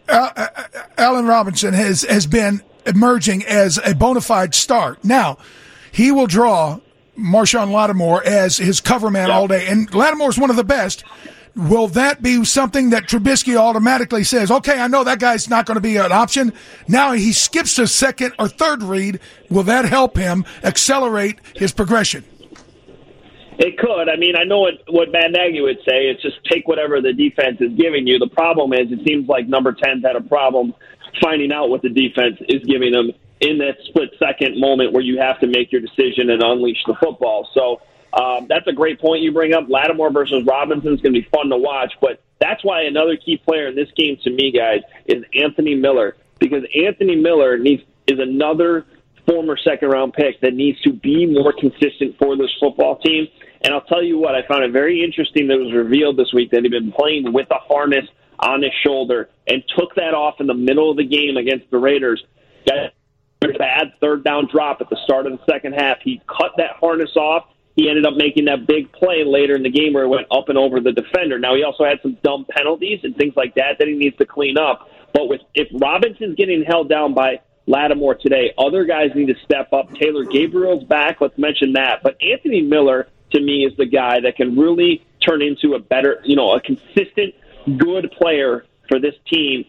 [0.08, 0.46] uh, uh,
[0.98, 4.98] Allen Robinson has, has been emerging as a bona fide star.
[5.02, 5.38] Now,
[5.90, 6.80] he will draw
[7.18, 9.36] Marshon Lattimore as his cover man yep.
[9.36, 11.04] all day, and Lattimore is one of the best.
[11.56, 15.76] Will that be something that Trubisky automatically says, okay, I know that guy's not going
[15.76, 16.52] to be an option.
[16.86, 19.20] Now he skips a second or third read.
[19.50, 22.24] Will that help him accelerate his progression?
[23.58, 24.08] It could.
[24.08, 26.08] I mean, I know what, what Matt Nagy would say.
[26.08, 28.18] It's just take whatever the defense is giving you.
[28.18, 30.72] The problem is it seems like number 10's had a problem
[31.22, 35.18] finding out what the defense is giving them in that split second moment where you
[35.18, 37.48] have to make your decision and unleash the football.
[37.52, 37.80] So
[38.12, 39.68] um, that's a great point you bring up.
[39.68, 43.36] Lattimore versus Robinson is going to be fun to watch, but that's why another key
[43.36, 48.18] player in this game to me, guys, is Anthony Miller because Anthony Miller needs is
[48.18, 48.86] another
[49.28, 53.28] former second round pick that needs to be more consistent for this football team.
[53.62, 56.32] And I'll tell you what, I found it very interesting that it was revealed this
[56.32, 58.06] week that he'd been playing with a harness
[58.40, 61.78] on his shoulder and took that off in the middle of the game against the
[61.78, 62.24] Raiders.
[62.66, 62.92] Got
[63.44, 65.98] a bad third down drop at the start of the second half.
[66.02, 67.44] He cut that harness off
[67.76, 70.48] he ended up making that big play later in the game where he went up
[70.48, 71.38] and over the defender.
[71.38, 74.26] Now he also had some dumb penalties and things like that that he needs to
[74.26, 74.90] clean up.
[75.12, 79.72] But with if Robinson's getting held down by Lattimore today, other guys need to step
[79.72, 79.92] up.
[79.94, 81.20] Taylor Gabriel's back.
[81.20, 82.02] Let's mention that.
[82.02, 86.20] But Anthony Miller to me is the guy that can really turn into a better,
[86.24, 87.34] you know, a consistent,
[87.78, 89.64] good player for this team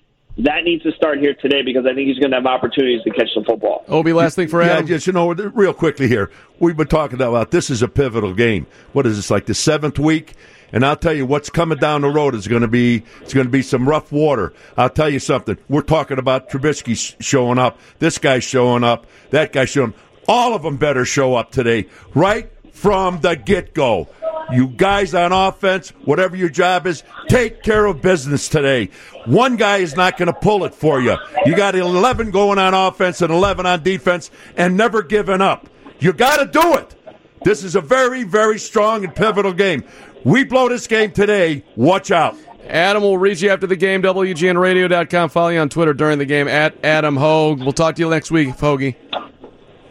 [0.45, 3.11] that needs to start here today because I think he's going to have opportunities to
[3.11, 3.83] catch some football.
[3.87, 4.85] Obi, last thing for Adam.
[4.85, 8.33] Yeah, just you know, real quickly here, we've been talking about this is a pivotal
[8.33, 8.65] game.
[8.93, 10.33] What is this like the seventh week?
[10.73, 13.45] And I'll tell you what's coming down the road is going to be it's going
[13.45, 14.53] to be some rough water.
[14.77, 15.57] I'll tell you something.
[15.67, 17.77] We're talking about Trubisky showing up.
[17.99, 19.05] This guy showing up.
[19.31, 19.89] That guy showing.
[19.89, 19.99] Up.
[20.27, 24.07] All of them better show up today, right from the get go.
[24.51, 28.89] You guys on offense, whatever your job is, take care of business today.
[29.25, 31.15] One guy is not going to pull it for you.
[31.45, 35.69] You got 11 going on offense and 11 on defense and never giving up.
[35.99, 36.95] You got to do it.
[37.43, 39.83] This is a very, very strong and pivotal game.
[40.23, 41.63] We blow this game today.
[41.75, 42.35] Watch out.
[42.67, 44.01] Adam will reach you after the game.
[44.01, 45.29] WGNradio.com.
[45.29, 47.59] Follow you on Twitter during the game at Adam Hoge.
[47.59, 48.95] We'll talk to you next week, Hoagie.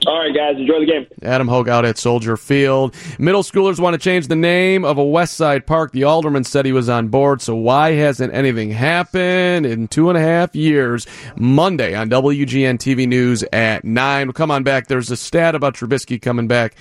[0.07, 1.07] All right, guys, enjoy the game.
[1.23, 2.95] Adam Hoge out at Soldier Field.
[3.19, 5.93] Middle schoolers want to change the name of a West Side park.
[5.93, 10.17] The alderman said he was on board, so why hasn't anything happened in two and
[10.17, 11.07] a half years?
[11.37, 14.33] Monday on WGN TV News at 9.
[14.33, 14.87] Come on back.
[14.87, 16.77] There's a stat about Trubisky coming back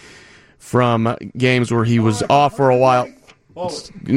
[0.57, 3.09] from games where he was off for a while.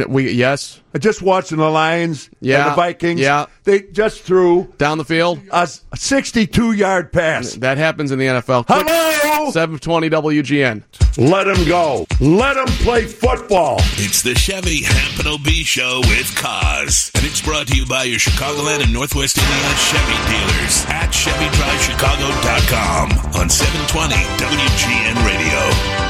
[0.09, 0.81] We yes.
[0.95, 2.63] I just watching the Lions Yeah.
[2.65, 3.21] and the Vikings.
[3.21, 3.47] Yeah.
[3.65, 5.41] They just threw Down the field.
[5.51, 7.55] a 62 yard pass.
[7.55, 8.65] That happens in the NFL.
[8.69, 9.51] Hello!
[9.51, 10.83] 720 WGN.
[11.19, 12.07] Let them go.
[12.21, 13.77] Let them play football.
[13.97, 17.11] It's the Chevy Hampton OB Show with Kaz.
[17.15, 23.11] And it's brought to you by your Chicagoland and Northwest Indiana Chevy dealers at ChevyDriveChicago.com
[23.41, 26.02] on 720 WGN Radio.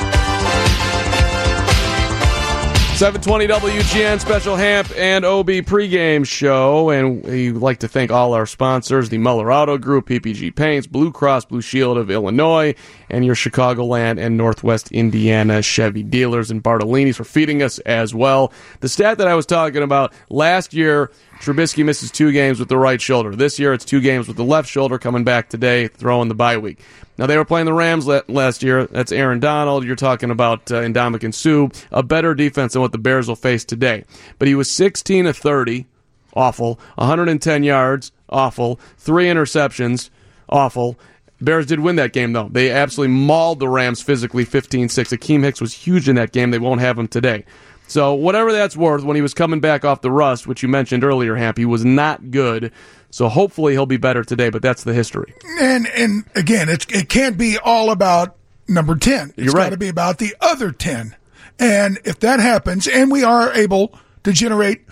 [3.03, 6.91] 720 WGN special Hamp and OB pregame show.
[6.91, 11.11] And we'd like to thank all our sponsors the Muller Auto Group, PPG Paints, Blue
[11.11, 12.77] Cross Blue Shield of Illinois,
[13.11, 18.53] and your Chicagoland and Northwest Indiana Chevy dealers and Bartolini's for feeding us as well.
[18.79, 22.79] The stat that I was talking about last year, Trubisky misses two games with the
[22.79, 23.35] right shoulder.
[23.35, 26.57] This year, it's two games with the left shoulder coming back today, throwing the bye
[26.57, 26.79] week.
[27.23, 28.87] Now, they were playing the Rams la- last year.
[28.87, 29.85] That's Aaron Donald.
[29.85, 33.65] You're talking about uh, and Suh, a better defense than what the Bears will face
[33.65, 34.03] today.
[34.41, 35.87] But he was 16 of 30,
[36.35, 36.81] awful.
[36.97, 38.81] 110 yards, awful.
[38.99, 40.11] Three interceptions,
[40.49, 40.99] awful.
[41.41, 42.49] Bears did win that game, though.
[42.51, 45.11] They absolutely mauled the Rams physically 15 6.
[45.13, 46.51] Akiem Hicks was huge in that game.
[46.51, 47.45] They won't have him today.
[47.93, 51.05] So, whatever that's worth, when he was coming back off the rust, which you mentioned
[51.05, 52.73] earlier, Hamp, he was not good.
[53.11, 55.35] So, hopefully, he'll be better today, but that's the history.
[55.61, 58.35] And and again, it's, it can't be all about
[58.67, 59.35] number 10.
[59.37, 59.65] It's You're right.
[59.65, 61.15] got to be about the other 10.
[61.59, 63.93] And if that happens, and we are able
[64.25, 64.87] to generate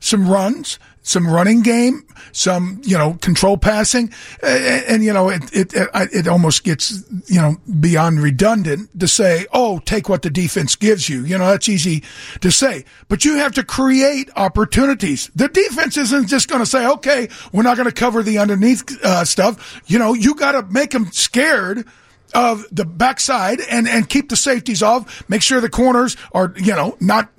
[0.00, 5.42] some runs, some running game, some, you know, control passing, and, and you know, it,
[5.52, 10.74] it, it, almost gets, you know, beyond redundant to say, oh, take what the defense
[10.74, 11.24] gives you.
[11.24, 12.02] You know, that's easy
[12.40, 15.30] to say, but you have to create opportunities.
[15.36, 18.84] The defense isn't just going to say, okay, we're not going to cover the underneath
[19.04, 19.80] uh, stuff.
[19.86, 21.86] You know, you got to make them scared
[22.34, 25.22] of the backside and, and keep the safeties off.
[25.30, 27.30] Make sure the corners are, you know, not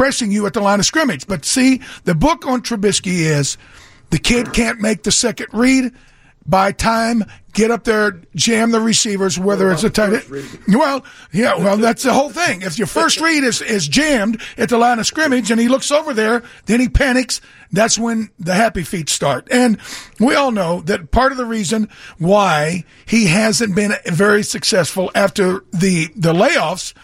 [0.00, 1.26] pressing you at the line of scrimmage.
[1.26, 3.58] But see, the book on Trubisky is
[4.08, 5.92] the kid can't make the second read.
[6.46, 7.22] By time,
[7.52, 10.58] get up there, jam the receivers, whether it's a tight end.
[10.68, 12.62] Well, yeah, well, that's the whole thing.
[12.62, 15.90] If your first read is, is jammed at the line of scrimmage and he looks
[15.90, 17.42] over there, then he panics.
[17.70, 19.48] That's when the happy feet start.
[19.50, 19.78] And
[20.18, 25.62] we all know that part of the reason why he hasn't been very successful after
[25.72, 26.94] the, the layoffs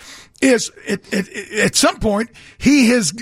[0.43, 2.29] is it, it, it- at some point
[2.59, 3.13] he has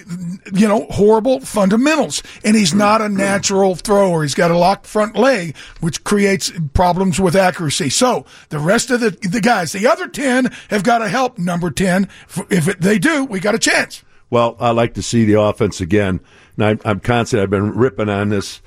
[0.53, 5.17] you know horrible fundamentals and he's not a natural thrower he's got a locked front
[5.17, 10.09] leg which creates problems with accuracy so the rest of the the guys the other
[10.09, 12.09] 10 have got to help number 10
[12.51, 16.19] if they do we got a chance Well, I like to see the offense again.
[16.57, 17.43] And I'm, I'm constant.
[17.43, 18.61] I've been ripping on this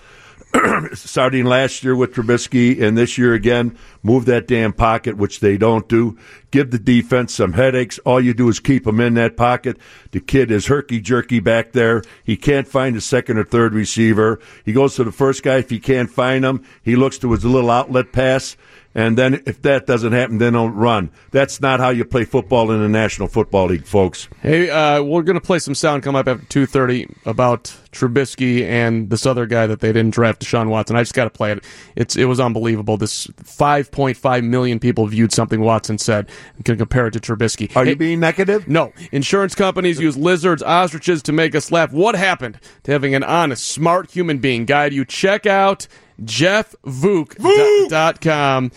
[0.93, 3.77] starting last year with Trubisky and this year again.
[4.03, 6.17] Move that damn pocket, which they don't do.
[6.51, 7.99] Give the defense some headaches.
[7.99, 9.77] All you do is keep him in that pocket.
[10.11, 12.03] The kid is herky jerky back there.
[12.23, 14.39] He can't find a second or third receiver.
[14.63, 15.57] He goes to the first guy.
[15.57, 18.55] If he can't find him, he looks to his little outlet pass.
[18.97, 21.11] And then if that doesn't happen, then he'll run.
[21.29, 24.27] That's not how you play football in the National Football League, folks.
[24.41, 29.11] Hey, uh, we're going to play some sound come up after 2.30 about Trubisky and
[29.11, 30.95] this other guy that they didn't draft, Deshaun Watson.
[30.95, 31.63] I just got to play it.
[31.95, 32.97] It's It was unbelievable.
[32.97, 37.75] This 5.5 million people viewed something Watson said and can compare it to Trubisky.
[37.75, 38.67] Are Hey, you being negative?
[38.67, 38.93] No.
[39.11, 41.91] Insurance companies use lizards, ostriches to make us laugh.
[41.91, 45.05] What happened to having an honest, smart human being guide you?
[45.05, 45.87] Check out
[46.23, 48.71] jeffvook.com.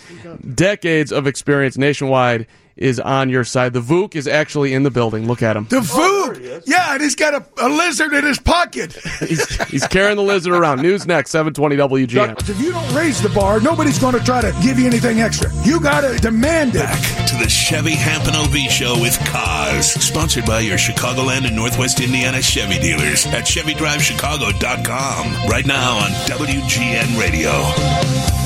[0.55, 2.47] Decades of experience nationwide
[2.81, 3.73] is on your side.
[3.75, 5.27] The Vook is actually in the building.
[5.29, 5.67] Look at him.
[5.67, 10.17] the food yeah and he's got a, a lizard in his pocket He's, he's carrying
[10.17, 10.81] the lizard around.
[10.83, 11.77] News next, 720
[12.07, 12.49] WGN.
[12.49, 15.51] if you don't raise the bar nobody's going to try to give you anything extra
[15.65, 20.47] you got to demand it Back to the Chevy Hampton OB Show with Kaz, sponsored
[20.47, 25.49] by your Chicagoland and Northwest Indiana Chevy dealers at ChevyDriveChicago.com.
[25.49, 28.40] Right now on WGN Radio.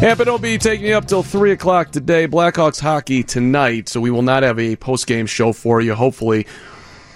[0.00, 2.28] Hampton will be taking you up till 3 o'clock today.
[2.28, 5.94] Blackhawks hockey tonight, so we will not have a post-game show for you.
[5.94, 6.46] Hopefully,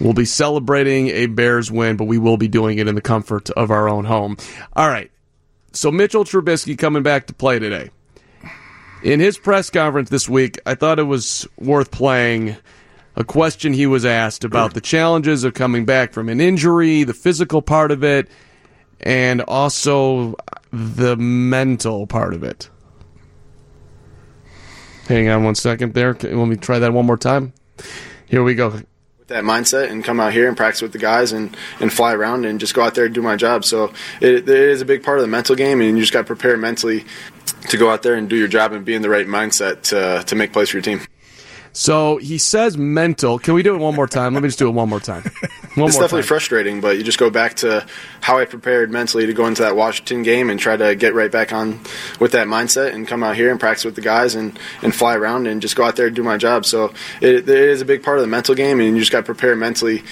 [0.00, 3.50] we'll be celebrating a Bears win, but we will be doing it in the comfort
[3.50, 4.38] of our own home.
[4.72, 5.10] All right,
[5.72, 7.90] so Mitchell Trubisky coming back to play today.
[9.02, 12.56] In his press conference this week, I thought it was worth playing
[13.14, 17.12] a question he was asked about the challenges of coming back from an injury, the
[17.12, 18.28] physical part of it,
[19.00, 20.34] and also
[20.72, 22.70] the mental part of it.
[25.06, 26.14] Hang on one second there.
[26.14, 27.52] Let me try that one more time.
[28.26, 28.86] Here we go With
[29.26, 32.44] that mindset and come out here and practice with the guys and, and fly around
[32.44, 33.64] and just go out there and do my job.
[33.64, 36.20] So it, it is a big part of the mental game, and you just got
[36.20, 37.04] to prepare mentally
[37.70, 40.22] to go out there and do your job and be in the right mindset to,
[40.24, 41.00] to make plays for your team.
[41.72, 43.38] So he says mental.
[43.38, 44.34] Can we do it one more time?
[44.34, 45.24] Let me just do it one more time.
[45.74, 46.28] One it's more definitely time.
[46.28, 47.86] frustrating, but you just go back to
[48.20, 51.30] how I prepared mentally to go into that Washington game and try to get right
[51.30, 51.80] back on
[52.18, 55.14] with that mindset and come out here and practice with the guys and, and fly
[55.14, 56.66] around and just go out there and do my job.
[56.66, 59.20] So it, it is a big part of the mental game, and you just got
[59.20, 60.02] to prepare mentally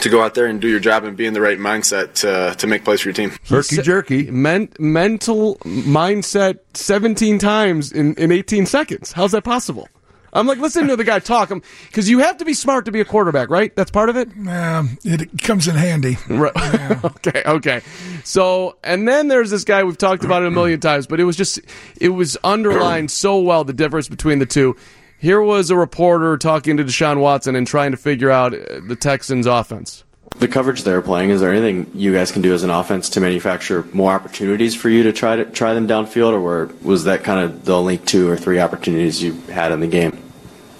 [0.00, 2.56] to go out there and do your job and be in the right mindset to,
[2.56, 3.32] to make plays for your team.
[3.48, 4.30] Herky jerky.
[4.30, 9.12] Men- mental mindset 17 times in, in 18 seconds.
[9.12, 9.88] How's that possible?
[10.34, 12.92] I'm like listening to the guy talk him because you have to be smart to
[12.92, 13.74] be a quarterback, right?
[13.76, 14.28] That's part of it.
[14.48, 16.18] Um, it comes in handy.
[16.34, 17.04] Right.
[17.04, 17.42] okay.
[17.46, 17.80] Okay.
[18.24, 21.24] So, and then there's this guy we've talked about it a million times, but it
[21.24, 21.60] was just
[22.00, 24.76] it was underlined so well the difference between the two.
[25.18, 28.96] Here was a reporter talking to Deshaun Watson and trying to figure out uh, the
[28.96, 30.02] Texans' offense.
[30.38, 33.20] The coverage they're playing, is there anything you guys can do as an offense to
[33.20, 37.40] manufacture more opportunities for you to try to try them downfield, or was that kind
[37.40, 40.23] of the only two or three opportunities you had in the game?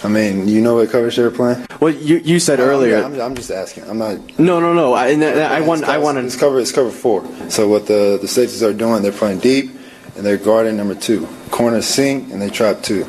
[0.05, 1.67] I mean, you know what coverage they were playing?
[1.81, 2.99] Well, you you said Oh, earlier.
[2.99, 3.85] yeah, I'm, I'm just asking.
[3.85, 4.17] I'm not.
[4.39, 4.93] no, no, no.
[4.93, 6.41] I, and I want It's I want It's to.
[6.41, 6.61] cover.
[6.61, 7.25] It's cover four.
[7.51, 9.03] So what the the safeties are doing?
[9.03, 9.71] They're playing deep,
[10.17, 11.27] and they're guarding number two.
[11.51, 13.07] corner sink, and they trap two.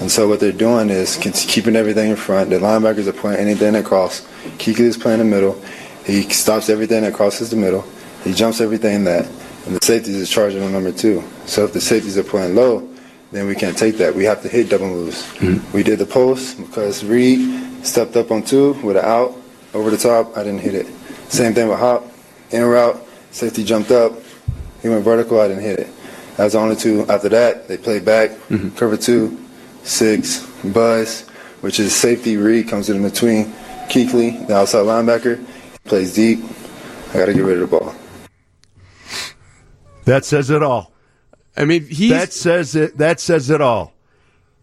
[0.00, 2.50] And so what they're doing is keeping everything in front.
[2.50, 4.22] The linebackers are playing anything across.
[4.58, 5.60] Kuechly is playing the middle.
[6.06, 7.84] He stops everything that crosses the middle.
[8.24, 9.26] He jumps everything that,
[9.66, 11.22] and the safeties is charging on number two.
[11.46, 12.88] So if the safeties are playing low,
[13.32, 14.14] then we can't take that.
[14.14, 15.22] We have to hit double moves.
[15.34, 15.72] Mm-hmm.
[15.72, 19.36] We did the post because Reid stepped up on two with an out
[19.74, 20.36] over the top.
[20.36, 20.86] I didn't hit it.
[21.28, 22.04] Same thing with Hop,
[22.50, 23.00] in route,
[23.30, 24.12] safety jumped up.
[24.82, 25.40] He went vertical.
[25.40, 25.88] I didn't hit it.
[26.36, 27.06] That was the only two.
[27.08, 28.70] After that, they played back, mm-hmm.
[28.70, 29.38] cover two,
[29.82, 31.28] six, buzz,
[31.60, 32.36] which is safety.
[32.36, 33.52] Reid comes in between.
[33.90, 35.44] Kuechly, the outside linebacker,
[35.84, 36.38] plays deep.
[37.10, 37.94] I got to get rid of the ball.
[40.04, 40.89] That says it all.
[41.60, 42.96] I mean, he's That says it.
[42.96, 43.92] That says it all.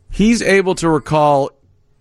[0.10, 1.52] he's able to recall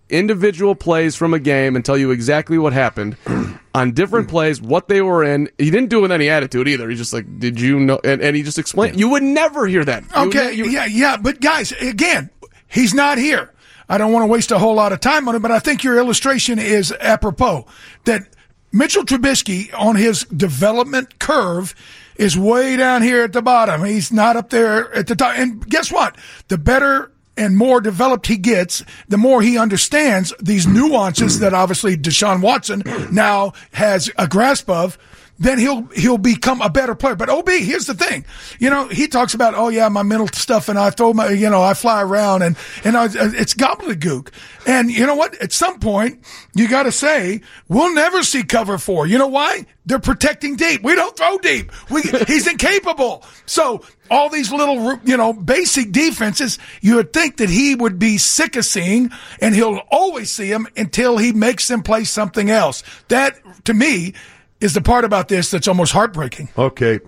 [0.09, 3.15] individual plays from a game and tell you exactly what happened
[3.75, 4.31] on different mm.
[4.31, 5.49] plays, what they were in.
[5.59, 6.89] He didn't do it with any attitude either.
[6.89, 8.99] He's just like, "Did you know?" And, and he just explained.
[8.99, 10.03] You would never hear that.
[10.15, 12.31] Okay, ne- you- yeah, yeah, but guys, again,
[12.67, 13.53] he's not here.
[13.89, 15.83] I don't want to waste a whole lot of time on it, but I think
[15.83, 17.67] your illustration is apropos
[18.05, 18.27] that
[18.71, 21.73] Mitchell Trubisky on his development curve
[22.17, 23.83] is way down here at the bottom.
[23.83, 25.37] He's not up there at the top.
[25.37, 26.17] And guess what?
[26.47, 31.95] The better and more developed he gets, the more he understands these nuances that obviously
[31.95, 34.97] Deshaun Watson now has a grasp of
[35.39, 37.15] then he'll he'll become a better player.
[37.15, 38.25] But Ob, here's the thing,
[38.59, 41.49] you know, he talks about oh yeah, my mental stuff, and I throw my you
[41.49, 44.29] know I fly around and and I, uh, it's gobbledygook.
[44.65, 45.35] And you know what?
[45.41, 49.07] At some point, you got to say we'll never see cover four.
[49.07, 49.65] You know why?
[49.85, 50.83] They're protecting deep.
[50.83, 51.71] We don't throw deep.
[51.89, 53.23] We, he's incapable.
[53.45, 58.17] So all these little you know basic defenses, you would think that he would be
[58.17, 62.83] sick of seeing, and he'll always see them until he makes them play something else.
[63.07, 64.13] That to me
[64.59, 66.49] is the part about this that's almost heartbreaking.
[66.57, 66.99] Okay.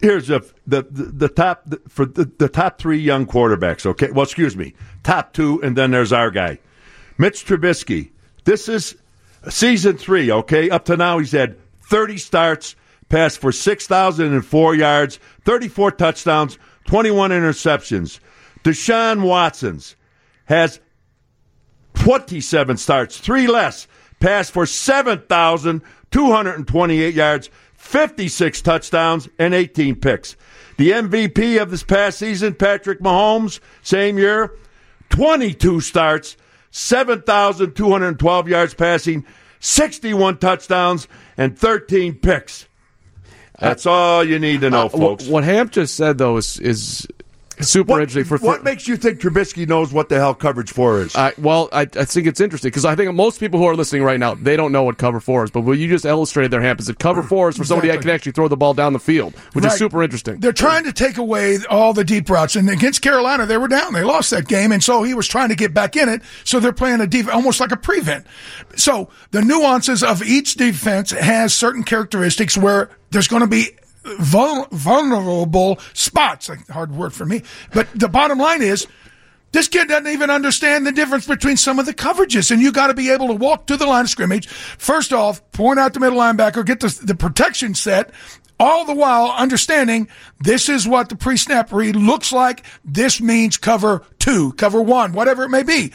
[0.00, 3.84] Here's the, the the top the, for the, the top three young quarterbacks.
[3.84, 6.58] Okay, well, excuse me, top two, and then there's our guy,
[7.18, 8.10] Mitch Trubisky.
[8.44, 8.96] This is
[9.50, 10.30] season three.
[10.30, 12.74] Okay, up to now he's had 30 starts,
[13.10, 18.18] passed for 6,004 yards, 34 touchdowns, 21 interceptions.
[18.64, 19.94] Deshaun Watson's
[20.46, 20.80] has
[21.94, 23.86] 27 starts, three less,
[24.20, 24.64] passed for
[26.12, 30.36] 7,228 yards, 56 touchdowns, and 18 picks.
[30.76, 34.52] The MVP of this past season, Patrick Mahomes, same year,
[35.10, 36.36] 22 starts,
[36.70, 39.24] 7,212 yards passing,
[39.60, 42.66] 61 touchdowns, and 13 picks.
[43.58, 45.24] That's all you need to know, Uh, folks.
[45.24, 47.06] What, what Hamp just said though is is
[47.60, 48.24] super What, interesting.
[48.38, 51.14] For what makes you think Trubisky knows what the hell coverage four is?
[51.14, 54.02] I, well, I, I think it's interesting because I think most people who are listening
[54.02, 55.50] right now they don't know what cover four is.
[55.50, 58.00] But what you just illustrated there, Hamp, is that cover four is for somebody that
[58.00, 60.40] can actually throw the ball down the field, which is super interesting.
[60.40, 63.92] They're trying to take away all the deep routes, and against Carolina, they were down.
[63.92, 66.22] They lost that game, and so he was trying to get back in it.
[66.44, 68.26] So they're playing a deep, almost like a prevent.
[68.76, 73.70] So the nuances of each defense has certain characteristics where there's going to be
[74.04, 76.48] vul- vulnerable spots.
[76.48, 77.42] A hard word for me,
[77.72, 78.86] but the bottom line is
[79.52, 82.86] This kid doesn't even understand the difference between some of the coverages, and you got
[82.86, 84.48] to be able to walk to the line of scrimmage.
[84.48, 88.12] First off, point out the middle linebacker, get the, the protection set,
[88.58, 90.08] all the while understanding
[90.40, 92.64] this is what the pre-snap read looks like.
[92.82, 95.92] This means cover two, cover one, whatever it may be.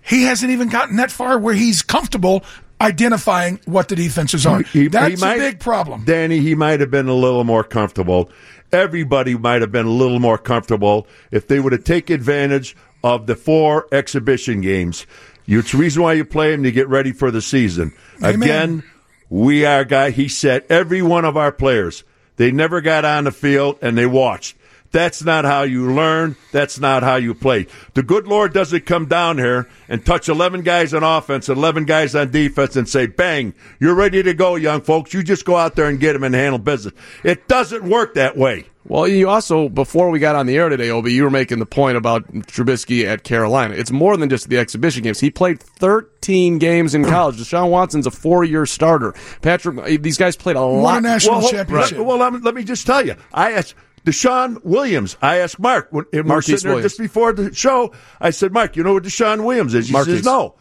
[0.00, 2.44] He hasn't even gotten that far where he's comfortable
[2.80, 4.62] identifying what the defenses are.
[4.62, 6.02] He- he That's might- a big problem.
[6.04, 8.30] Danny, he might have been a little more comfortable.
[8.72, 13.26] Everybody might have been a little more comfortable if they would have taken advantage of
[13.26, 15.06] the four exhibition games.
[15.46, 17.92] It's the reason why you play them to get ready for the season.
[18.22, 18.42] Amen.
[18.42, 18.82] Again,
[19.30, 20.10] we are a guy.
[20.10, 22.02] He said every one of our players.
[22.36, 24.56] They never got on the field and they watched.
[24.96, 26.36] That's not how you learn.
[26.52, 27.66] That's not how you play.
[27.92, 32.14] The good Lord doesn't come down here and touch 11 guys on offense, 11 guys
[32.14, 35.12] on defense, and say, bang, you're ready to go, young folks.
[35.12, 36.94] You just go out there and get them and handle business.
[37.22, 38.68] It doesn't work that way.
[38.86, 41.66] Well, you also, before we got on the air today, Obi, you were making the
[41.66, 43.74] point about Trubisky at Carolina.
[43.74, 45.20] It's more than just the exhibition games.
[45.20, 47.36] He played 13 games in college.
[47.36, 49.14] Deshaun Watson's a four year starter.
[49.42, 50.98] Patrick, these guys played a Won lot.
[50.98, 51.98] a national well, hold- championship.
[51.98, 53.16] Well, let me, let me just tell you.
[53.34, 53.74] I asked
[54.06, 55.16] Deshaun Williams.
[55.20, 57.92] I asked Mark when we were Marquise sitting there just before the show.
[58.20, 59.88] I said, Mark, you know what Deshaun Williams is?
[59.88, 60.18] He Marquise.
[60.18, 60.54] says no.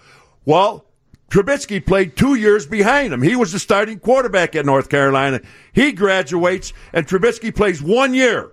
[0.46, 0.86] Well,
[1.30, 3.22] Trubisky played two years behind him.
[3.22, 5.42] He was the starting quarterback at North Carolina.
[5.74, 8.52] He graduates, and Trubisky plays one year.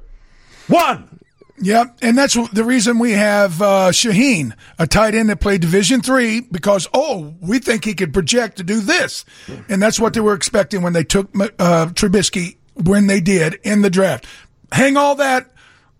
[0.69, 1.21] One.
[1.59, 6.03] Yep, and that's the reason we have uh, Shaheen, a tight end that played Division
[6.03, 9.25] three, because oh, we think he could project to do this,
[9.69, 13.83] and that's what they were expecting when they took uh, Trubisky when they did in
[13.83, 14.27] the draft.
[14.73, 15.51] Hang all that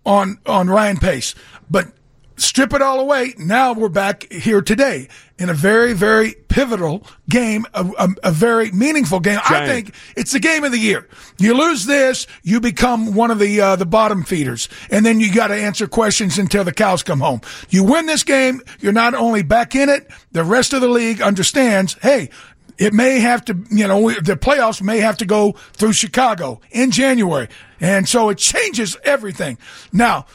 [0.05, 1.35] on on Ryan Pace,
[1.69, 1.87] but
[2.35, 3.35] strip it all away.
[3.37, 5.07] Now we're back here today
[5.37, 9.39] in a very very pivotal game, a, a, a very meaningful game.
[9.43, 11.07] I think it's the game of the year.
[11.37, 15.31] You lose this, you become one of the uh, the bottom feeders, and then you
[15.33, 17.41] got to answer questions until the cows come home.
[17.69, 20.09] You win this game, you're not only back in it.
[20.31, 21.95] The rest of the league understands.
[22.01, 22.29] Hey.
[22.77, 26.91] It may have to, you know, the playoffs may have to go through Chicago in
[26.91, 27.47] January.
[27.79, 29.57] And so it changes everything.
[29.91, 30.25] Now,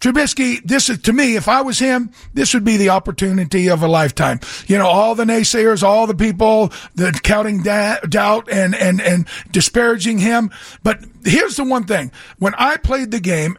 [0.00, 3.82] Trubisky, this is to me, if I was him, this would be the opportunity of
[3.82, 4.40] a lifetime.
[4.66, 9.26] You know, all the naysayers, all the people that counting da- doubt and, and, and
[9.50, 10.50] disparaging him.
[10.82, 12.12] But here's the one thing.
[12.38, 13.58] When I played the game,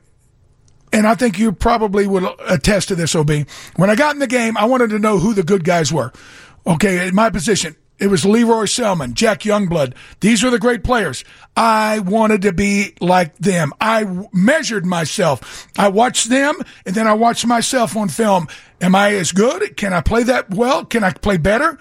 [0.91, 3.31] and I think you probably would attest to this, OB.
[3.75, 6.11] When I got in the game, I wanted to know who the good guys were.
[6.67, 9.93] Okay, in my position, it was Lee Roy Selmon, Jack Youngblood.
[10.19, 11.23] These were the great players.
[11.55, 13.71] I wanted to be like them.
[13.79, 15.67] I w- measured myself.
[15.77, 18.47] I watched them, and then I watched myself on film.
[18.81, 19.77] Am I as good?
[19.77, 20.83] Can I play that well?
[20.83, 21.77] Can I play better?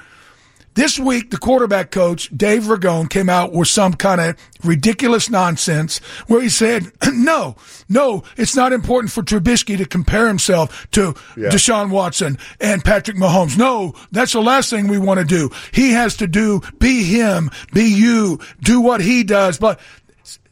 [0.81, 5.99] This week, the quarterback coach, Dave Ragone, came out with some kind of ridiculous nonsense
[6.27, 7.57] where he said, no,
[7.91, 13.59] no, it's not important for Trubisky to compare himself to Deshaun Watson and Patrick Mahomes.
[13.59, 15.51] No, that's the last thing we want to do.
[15.71, 19.59] He has to do, be him, be you, do what he does.
[19.59, 19.81] But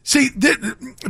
[0.03, 0.57] See, th-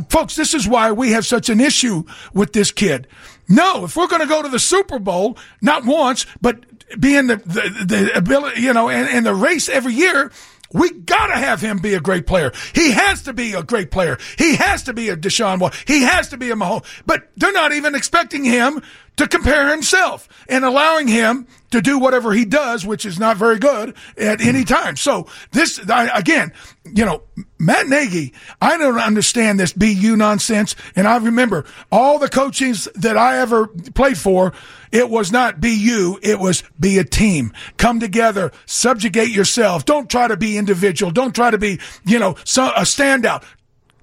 [0.08, 2.04] folks, this is why we have such an issue
[2.34, 3.06] with this kid.
[3.48, 6.64] No, if we're going to go to the Super Bowl, not once, but
[6.98, 10.30] be in the, the, the ability, you know, and, and the race every year,
[10.72, 12.52] we gotta have him be a great player.
[12.74, 14.18] He has to be a great player.
[14.38, 15.84] He has to be a Deshaun Watson.
[15.86, 16.84] He has to be a Mahomes.
[17.06, 18.82] But they're not even expecting him
[19.20, 23.58] to compare himself and allowing him to do whatever he does, which is not very
[23.58, 24.96] good at any time.
[24.96, 26.54] So this, I, again,
[26.86, 27.22] you know,
[27.58, 30.74] Matt Nagy, I don't understand this BU nonsense.
[30.96, 34.54] And I remember all the coachings that I ever played for,
[34.90, 37.52] it was not be you, it was be a team.
[37.76, 39.84] Come together, subjugate yourself.
[39.84, 41.12] Don't try to be individual.
[41.12, 43.44] Don't try to be, you know, a standout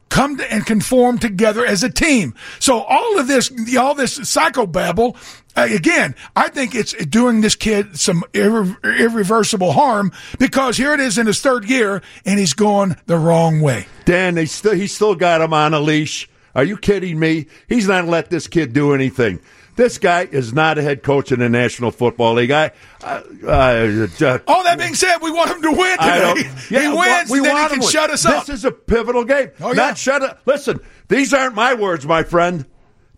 [0.09, 2.33] come to, and conform together as a team.
[2.59, 5.15] So all of this, all this psychobabble,
[5.55, 10.99] uh, again, I think it's doing this kid some irre- irreversible harm because here it
[10.99, 13.87] is in his third year and he's going the wrong way.
[14.05, 16.29] Dan, they still he still got him on a leash.
[16.53, 17.47] Are you kidding me?
[17.67, 19.39] He's not let this kid do anything.
[19.77, 22.49] This guy is not a head coach in the National Football League.
[22.51, 22.71] I,
[23.03, 26.51] uh, uh, All that being said, we want him to win today.
[26.69, 28.13] Yeah, he wins, we then he want can to shut win.
[28.15, 28.45] us up.
[28.47, 29.51] This is a pivotal game.
[29.61, 29.73] Oh, yeah.
[29.75, 30.41] Not shut up.
[30.47, 32.65] Listen, these aren't my words, my friend.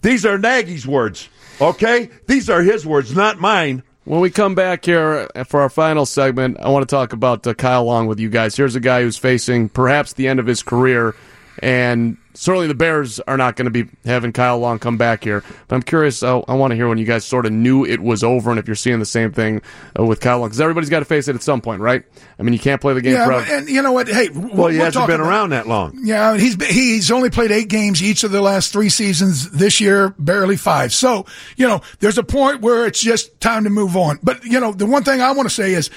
[0.01, 1.30] These are Nagy's words.
[1.62, 3.84] Okay, these are his words, not mine.
[4.03, 7.53] When we come back here for our final segment, I want to talk about uh,
[7.53, 8.55] Kyle Long with you guys.
[8.57, 11.16] Here's a guy who's facing perhaps the end of his career,
[11.62, 15.43] and certainly the Bears are not going to be having Kyle Long come back here.
[15.68, 16.24] But I'm curious.
[16.24, 18.60] I, I want to hear when you guys sort of knew it was over, and
[18.60, 19.62] if you're seeing the same thing
[19.99, 22.03] uh, with Kyle Long, because everybody's got to face it at some point, right?
[22.39, 23.53] I mean, you can't play the game Yeah, forever.
[23.53, 24.07] and you know what?
[24.07, 25.99] Hey, Well, he hasn't been around that long.
[26.03, 29.49] Yeah, he's been- he's only played eight games each of the last three seasons.
[29.51, 30.93] This year, barely five.
[30.93, 31.26] So
[31.57, 34.20] you know, there's a point where it's just time to move on.
[34.24, 35.89] But you know, the one thing I want to say is,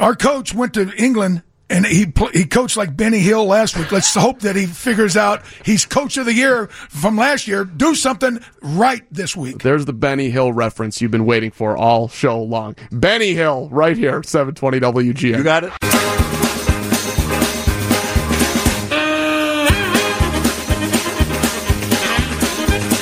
[0.00, 1.42] our coach went to England.
[1.68, 3.90] And he pl- he coached like Benny Hill last week.
[3.90, 7.64] Let's hope that he figures out he's coach of the year from last year.
[7.64, 9.62] Do something right this week.
[9.62, 12.76] There's the Benny Hill reference you've been waiting for all show long.
[12.92, 15.38] Benny Hill, right here, 720 WGN.
[15.38, 15.72] You got it.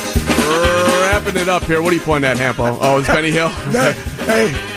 [0.07, 1.81] Wrapping it up here.
[1.83, 2.77] What are you pointing at, Hampo?
[2.81, 3.49] Oh, it's Benny Hill.
[3.73, 3.95] That-
[4.27, 4.74] hey,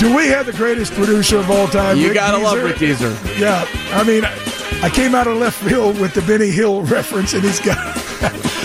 [0.00, 1.98] do we have the greatest producer of all time?
[1.98, 3.10] You Rick gotta love Geezer?
[3.10, 3.38] Rick Geezer.
[3.38, 4.24] Yeah, I mean,
[4.82, 7.76] I came out of left field with the Benny Hill reference, and he's got.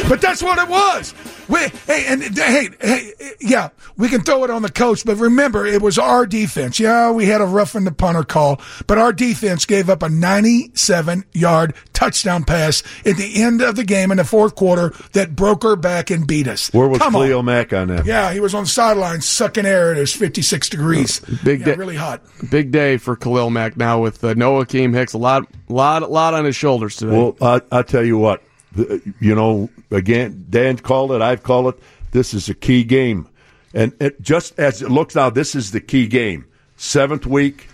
[0.08, 1.16] But that's what it was.
[1.50, 5.66] We, hey, and hey, hey, yeah, we can throw it on the coach, but remember,
[5.66, 6.80] it was our defense.
[6.80, 10.10] Yeah, we had a rough in the punter call, but our defense gave up a
[10.10, 15.36] 97 yard touchdown pass at the end of the game in the fourth quarter that
[15.36, 16.72] broke our back and beat us.
[16.72, 17.46] Where was Come on.
[17.46, 18.06] Mack on that?
[18.06, 19.94] Yeah, he was on the sideline sucking air.
[19.94, 21.20] It was 56 degrees.
[21.44, 21.76] Big yeah, day.
[21.76, 22.22] really hot.
[22.50, 25.14] Big day for Khalil Mack now with uh, no Akiem Hicks.
[25.14, 27.12] A lot, lot, lot on his shoulders today.
[27.12, 28.44] Well, I, I'll tell you what.
[28.76, 31.22] You know, again, Dan called it.
[31.22, 31.82] I've called it.
[32.12, 33.28] This is a key game,
[33.74, 36.46] and it, just as it looks now, this is the key game.
[36.78, 37.68] Seventh week,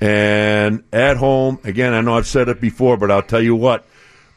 [0.00, 1.58] and at home.
[1.64, 3.86] Again, I know I've said it before, but I'll tell you what.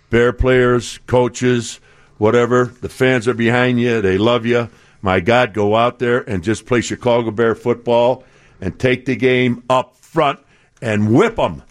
[0.09, 1.79] Bear players, coaches,
[2.17, 4.01] whatever, the fans are behind you.
[4.01, 4.69] They love you.
[5.01, 8.23] My God, go out there and just play Chicago Bear football
[8.59, 10.39] and take the game up front
[10.81, 11.63] and whip them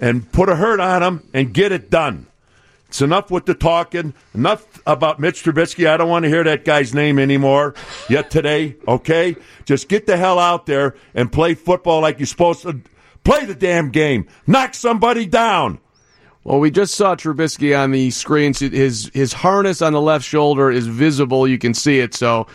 [0.00, 2.26] and put a hurt on them and get it done.
[2.92, 4.12] It's enough with the talking.
[4.34, 5.88] Enough about Mitch Trubisky.
[5.88, 7.74] I don't want to hear that guy's name anymore
[8.10, 9.34] yet today, okay?
[9.64, 12.82] Just get the hell out there and play football like you're supposed to.
[13.24, 14.28] Play the damn game.
[14.46, 15.78] Knock somebody down.
[16.44, 18.52] Well, we just saw Trubisky on the screen.
[18.52, 21.48] His his harness on the left shoulder is visible.
[21.48, 22.12] You can see it.
[22.12, 22.46] So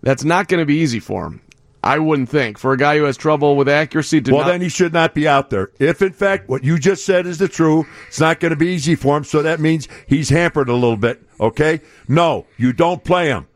[0.00, 1.42] that's not going to be easy for him.
[1.84, 4.20] I wouldn't think for a guy who has trouble with accuracy.
[4.22, 5.70] To Well, not- then he should not be out there.
[5.78, 8.68] If, in fact, what you just said is the true, it's not going to be
[8.68, 11.80] easy for him, so that means he's hampered a little bit, okay?
[12.08, 13.46] No, you don't play him.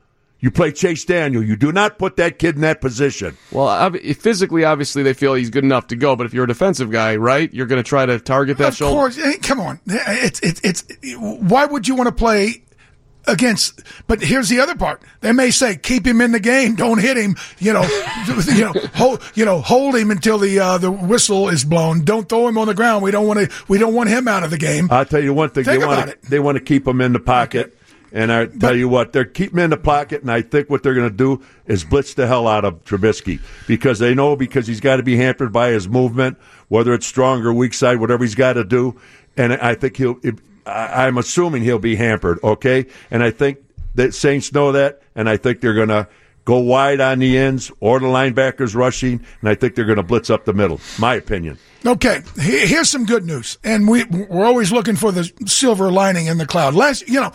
[0.40, 1.42] You play Chase Daniel.
[1.42, 3.36] You do not put that kid in that position.
[3.50, 6.14] well, physically, obviously, they feel he's good enough to go.
[6.14, 8.76] But if you're a defensive guy, right, you're going to try to target that of
[8.76, 8.94] shoulder.
[8.94, 9.80] course, come on.
[9.86, 10.84] It's it's it's.
[11.18, 12.62] Why would you want to play
[13.28, 13.82] against?
[14.06, 15.02] But here's the other part.
[15.20, 17.36] They may say keep him in the game, don't hit him.
[17.58, 17.82] You know,
[18.46, 22.04] you know, hold you know, hold him until the uh, the whistle is blown.
[22.04, 23.02] Don't throw him on the ground.
[23.02, 23.64] We don't want to.
[23.68, 24.88] We don't want him out of the game.
[24.90, 25.64] I'll tell you one thing.
[25.64, 27.74] Think they want to they want to keep him in the pocket.
[28.10, 30.82] And I tell you what, they're keeping him in the pocket, and I think what
[30.82, 34.66] they're going to do is blitz the hell out of Trubisky because they know because
[34.66, 38.24] he's got to be hampered by his movement, whether it's strong or weak side, whatever
[38.24, 38.98] he's got to do.
[39.36, 40.18] And I think he'll.
[40.66, 42.38] I'm assuming he'll be hampered.
[42.42, 43.58] Okay, and I think
[43.94, 46.08] that Saints know that, and I think they're going to
[46.44, 50.02] go wide on the ends or the linebackers rushing, and I think they're going to
[50.02, 50.80] blitz up the middle.
[50.98, 51.58] My opinion.
[51.84, 56.38] Okay, here's some good news, and we we're always looking for the silver lining in
[56.38, 56.74] the cloud.
[56.74, 57.32] Last, you know,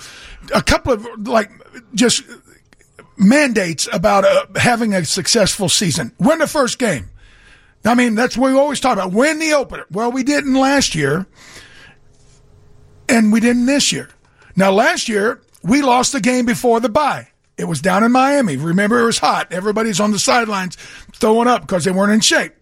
[0.53, 1.49] a couple of like
[1.93, 2.23] just
[3.15, 6.11] mandates about uh, having a successful season.
[6.19, 7.09] Win the first game.
[7.85, 9.11] I mean, that's what we always talk about.
[9.11, 9.85] Win the opener.
[9.91, 11.25] Well, we didn't last year,
[13.09, 14.09] and we didn't this year.
[14.55, 17.27] Now, last year we lost the game before the bye.
[17.57, 18.57] It was down in Miami.
[18.57, 19.51] Remember, it was hot.
[19.51, 20.75] Everybody's on the sidelines
[21.13, 22.53] throwing up because they weren't in shape.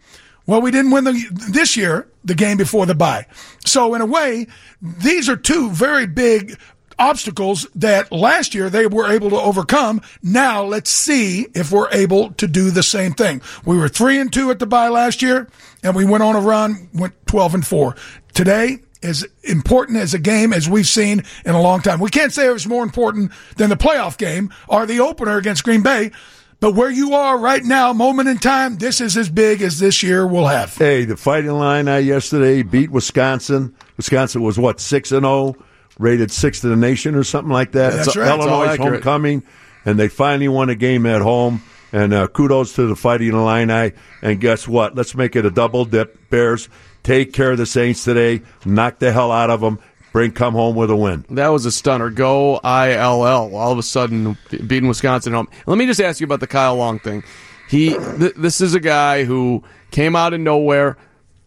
[0.45, 3.27] Well, we didn't win the, this year, the game before the bye.
[3.65, 4.47] So in a way,
[4.81, 6.57] these are two very big
[6.99, 10.01] obstacles that last year they were able to overcome.
[10.21, 13.41] Now let's see if we're able to do the same thing.
[13.65, 15.47] We were three and two at the bye last year
[15.83, 17.95] and we went on a run, went 12 and four.
[18.33, 21.99] Today, as important as a game as we've seen in a long time.
[21.99, 25.63] We can't say it was more important than the playoff game or the opener against
[25.63, 26.11] Green Bay,
[26.59, 30.03] but where you are right now, moment in time, this is as big as this
[30.03, 30.77] year will have.
[30.77, 33.75] Hey, the Fighting Line Illini yesterday beat Wisconsin.
[33.97, 35.55] Wisconsin was what six and zero,
[35.97, 37.93] rated sixth in the nation or something like that.
[37.93, 38.27] That's It's right.
[38.27, 39.43] Illinois homecoming,
[39.85, 41.63] and they finally won a game at home.
[41.93, 43.91] And uh, kudos to the Fighting Illini.
[44.21, 44.95] And guess what?
[44.95, 46.29] Let's make it a double dip.
[46.29, 46.69] Bears
[47.03, 48.41] take care of the Saints today.
[48.65, 49.79] Knock the hell out of them.
[50.11, 51.25] Bring come home with a win.
[51.29, 52.09] That was a stunner.
[52.09, 53.55] Go ILL.
[53.55, 54.37] All of a sudden,
[54.67, 55.47] beating Wisconsin home.
[55.65, 57.23] Let me just ask you about the Kyle Long thing.
[57.69, 60.97] He, th- this is a guy who came out of nowhere,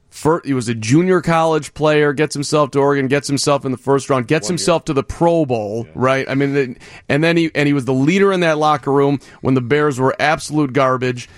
[0.09, 3.77] Fir- he was a junior college player, gets himself to Oregon, gets himself in the
[3.77, 6.25] first round, gets himself to the Pro Bowl, right?
[6.31, 6.79] I mean,
[7.09, 9.99] and then he and he was the leader in that locker room when the Bears
[9.99, 11.29] were absolute garbage.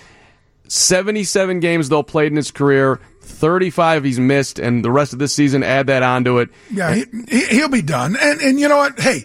[0.68, 5.34] 77 games though played in his career, 35 he's missed, and the rest of this
[5.34, 6.50] season add that onto it.
[6.70, 8.16] Yeah, he, he- he'll be done.
[8.20, 8.98] And and you know what?
[8.98, 9.24] Hey,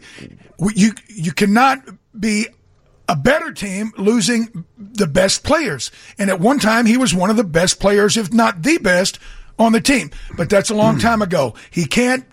[0.76, 1.80] you you cannot
[2.18, 2.48] be
[3.08, 5.92] a better team losing the best players.
[6.18, 9.20] And at one time, he was one of the best players, if not the best,
[9.60, 10.12] on the team.
[10.38, 11.02] But that's a long hmm.
[11.02, 11.56] time ago.
[11.70, 12.26] He can't.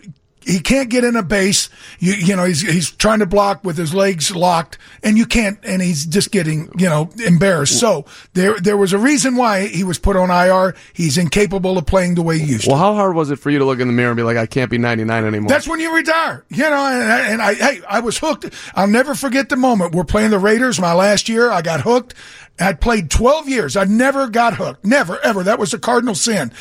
[0.49, 1.69] He can't get in a base.
[1.99, 5.59] You, you know, he's, he's trying to block with his legs locked and you can't,
[5.63, 7.79] and he's just getting, you know, embarrassed.
[7.79, 10.75] So there, there was a reason why he was put on IR.
[10.93, 12.69] He's incapable of playing the way he used to.
[12.71, 14.37] Well, how hard was it for you to look in the mirror and be like,
[14.37, 15.49] I can't be 99 anymore?
[15.49, 16.45] That's when you retire.
[16.49, 18.51] You know, and, I- and I, hey, I was hooked.
[18.75, 19.93] I'll never forget the moment.
[19.93, 21.51] We're playing the Raiders my last year.
[21.51, 22.15] I got hooked.
[22.59, 23.77] I'd played 12 years.
[23.77, 24.85] I never got hooked.
[24.85, 25.43] Never, ever.
[25.43, 26.51] That was a cardinal sin.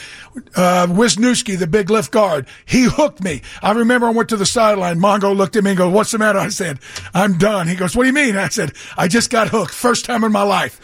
[0.55, 3.43] Uh, Wisniewski, the big left guard, he hooked me.
[3.63, 5.01] I remember I went to the sideline.
[5.01, 6.39] Mongo looked at me and goes, what's the matter?
[6.39, 6.79] I said,
[7.15, 7.67] I'm done.
[7.67, 8.37] He goes, what do you mean?
[8.37, 9.75] I said, I just got hooked.
[9.75, 10.81] First time in my life.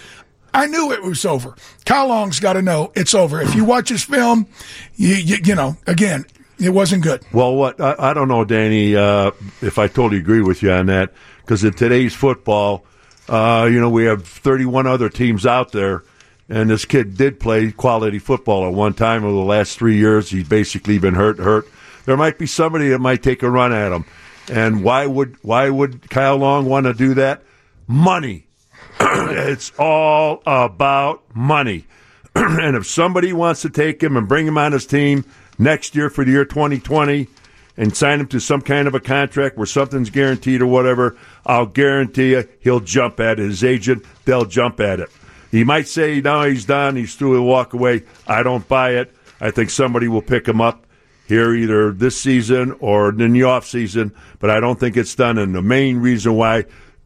[0.53, 1.57] I knew it was over.
[1.85, 3.41] Kyle Long's got to know it's over.
[3.41, 4.47] If you watch his film,
[4.95, 6.25] you, you, you know, again,
[6.61, 7.25] it wasn't good.
[7.33, 10.87] Well, what I, I don't know, Danny, uh, if I totally agree with you on
[10.87, 12.87] that, because in today's football,
[13.29, 16.03] uh, you know, we have 31 other teams out there,
[16.49, 19.25] and this kid did play quality football at one time.
[19.25, 21.67] Over the last three years, he's basically been hurt, hurt.
[22.05, 24.05] There might be somebody that might take a run at him,
[24.51, 27.43] and why would why would Kyle Long want to do that?
[27.87, 28.47] Money.
[29.01, 31.87] it's all about money.
[32.35, 35.25] and if somebody wants to take him and bring him on his team
[35.59, 37.29] next year for the year 2020
[37.77, 41.67] and sign him to some kind of a contract where something's guaranteed or whatever, I'll
[41.67, 43.49] guarantee you he'll jump at it.
[43.49, 45.11] His agent, they'll jump at it.
[45.51, 48.03] He might say, no, he's done, he's through, he'll walk away.
[48.27, 49.15] I don't buy it.
[49.41, 50.87] I think somebody will pick him up
[51.27, 55.39] here either this season or in the off season, but I don't think it's done.
[55.39, 56.65] And the main reason why,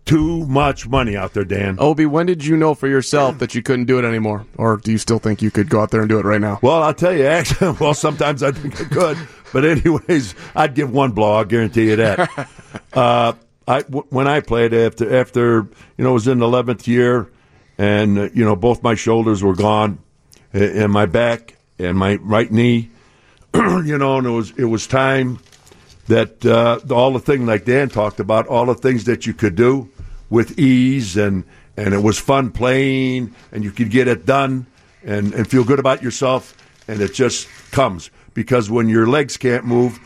[0.09, 1.79] too much money out there, Dan.
[1.79, 4.47] OB, when did you know for yourself that you couldn't do it anymore?
[4.57, 6.59] Or do you still think you could go out there and do it right now?
[6.63, 9.19] Well, I'll tell you, actually, well, sometimes I think I could,
[9.53, 11.35] but anyways, I'd give one blow.
[11.35, 12.49] I'll guarantee you that.
[12.95, 13.35] uh,
[13.67, 15.69] I w- when I played after after
[15.99, 17.31] you know it was in the eleventh year,
[17.77, 19.99] and uh, you know both my shoulders were gone,
[20.55, 22.89] and my back and my right knee,
[23.55, 25.39] you know, and it was it was time
[26.07, 29.55] that uh, all the thing like Dan talked about, all the things that you could
[29.55, 29.91] do
[30.31, 31.45] with ease and
[31.77, 34.67] and it was fun playing and you could get it done
[35.05, 36.55] and, and feel good about yourself
[36.89, 39.99] and it just comes because when your legs can't move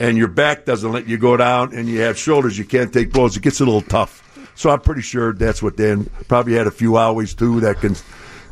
[0.00, 3.12] and your back doesn't let you go down and you have shoulders you can't take
[3.12, 4.22] blows it gets a little tough
[4.54, 7.94] so i'm pretty sure that's what dan probably had a few hours too that can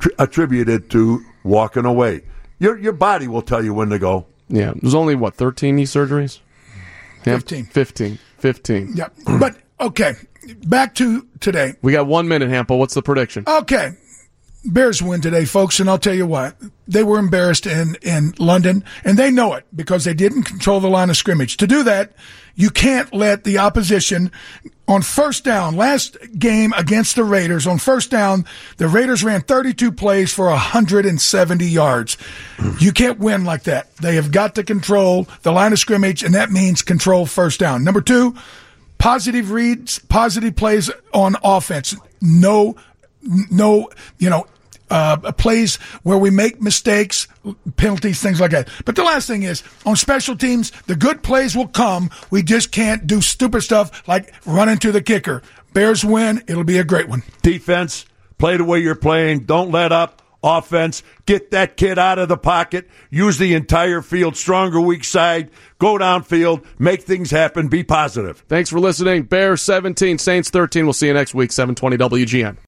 [0.00, 2.20] tr- attribute it to walking away
[2.58, 4.72] your, your body will tell you when to go Yeah.
[4.80, 6.40] there's only, what, 13 knee surgeries?
[7.26, 7.64] Yeah, 15.
[7.66, 8.18] 15.
[8.38, 8.92] 15.
[8.96, 9.12] Yep.
[9.38, 10.14] But okay,
[10.66, 11.74] back to today.
[11.82, 12.78] We got one minute, Hampo.
[12.78, 13.44] What's the prediction?
[13.46, 13.96] Okay.
[14.64, 16.56] Bears win today, folks, and I'll tell you what.
[16.88, 20.88] They were embarrassed in, in London, and they know it because they didn't control the
[20.88, 21.56] line of scrimmage.
[21.58, 22.12] To do that,
[22.56, 24.32] you can't let the opposition
[24.88, 28.44] on first down, last game against the Raiders, on first down,
[28.76, 32.16] the Raiders ran 32 plays for 170 yards.
[32.78, 33.94] You can't win like that.
[33.96, 37.82] They have got to control the line of scrimmage, and that means control first down.
[37.84, 38.36] Number two,
[38.98, 41.94] positive reads, positive plays on offense.
[42.20, 42.76] No,
[43.50, 44.46] no, you know,
[44.90, 47.26] uh, plays where we make mistakes,
[47.76, 48.68] penalties, things like that.
[48.84, 52.10] But the last thing is on special teams, the good plays will come.
[52.30, 55.42] We just can't do stupid stuff like run into the kicker.
[55.72, 56.42] Bears win.
[56.46, 57.22] It'll be a great one.
[57.42, 58.06] defense,
[58.38, 60.22] play the way you're playing, don't let up.
[60.42, 65.50] Offense, get that kid out of the pocket, use the entire field, stronger weak side,
[65.78, 68.44] go downfield, make things happen, be positive.
[68.48, 69.24] Thanks for listening.
[69.24, 70.84] Bears 17, Saints 13.
[70.84, 72.56] We'll see you next week, 720 WGN.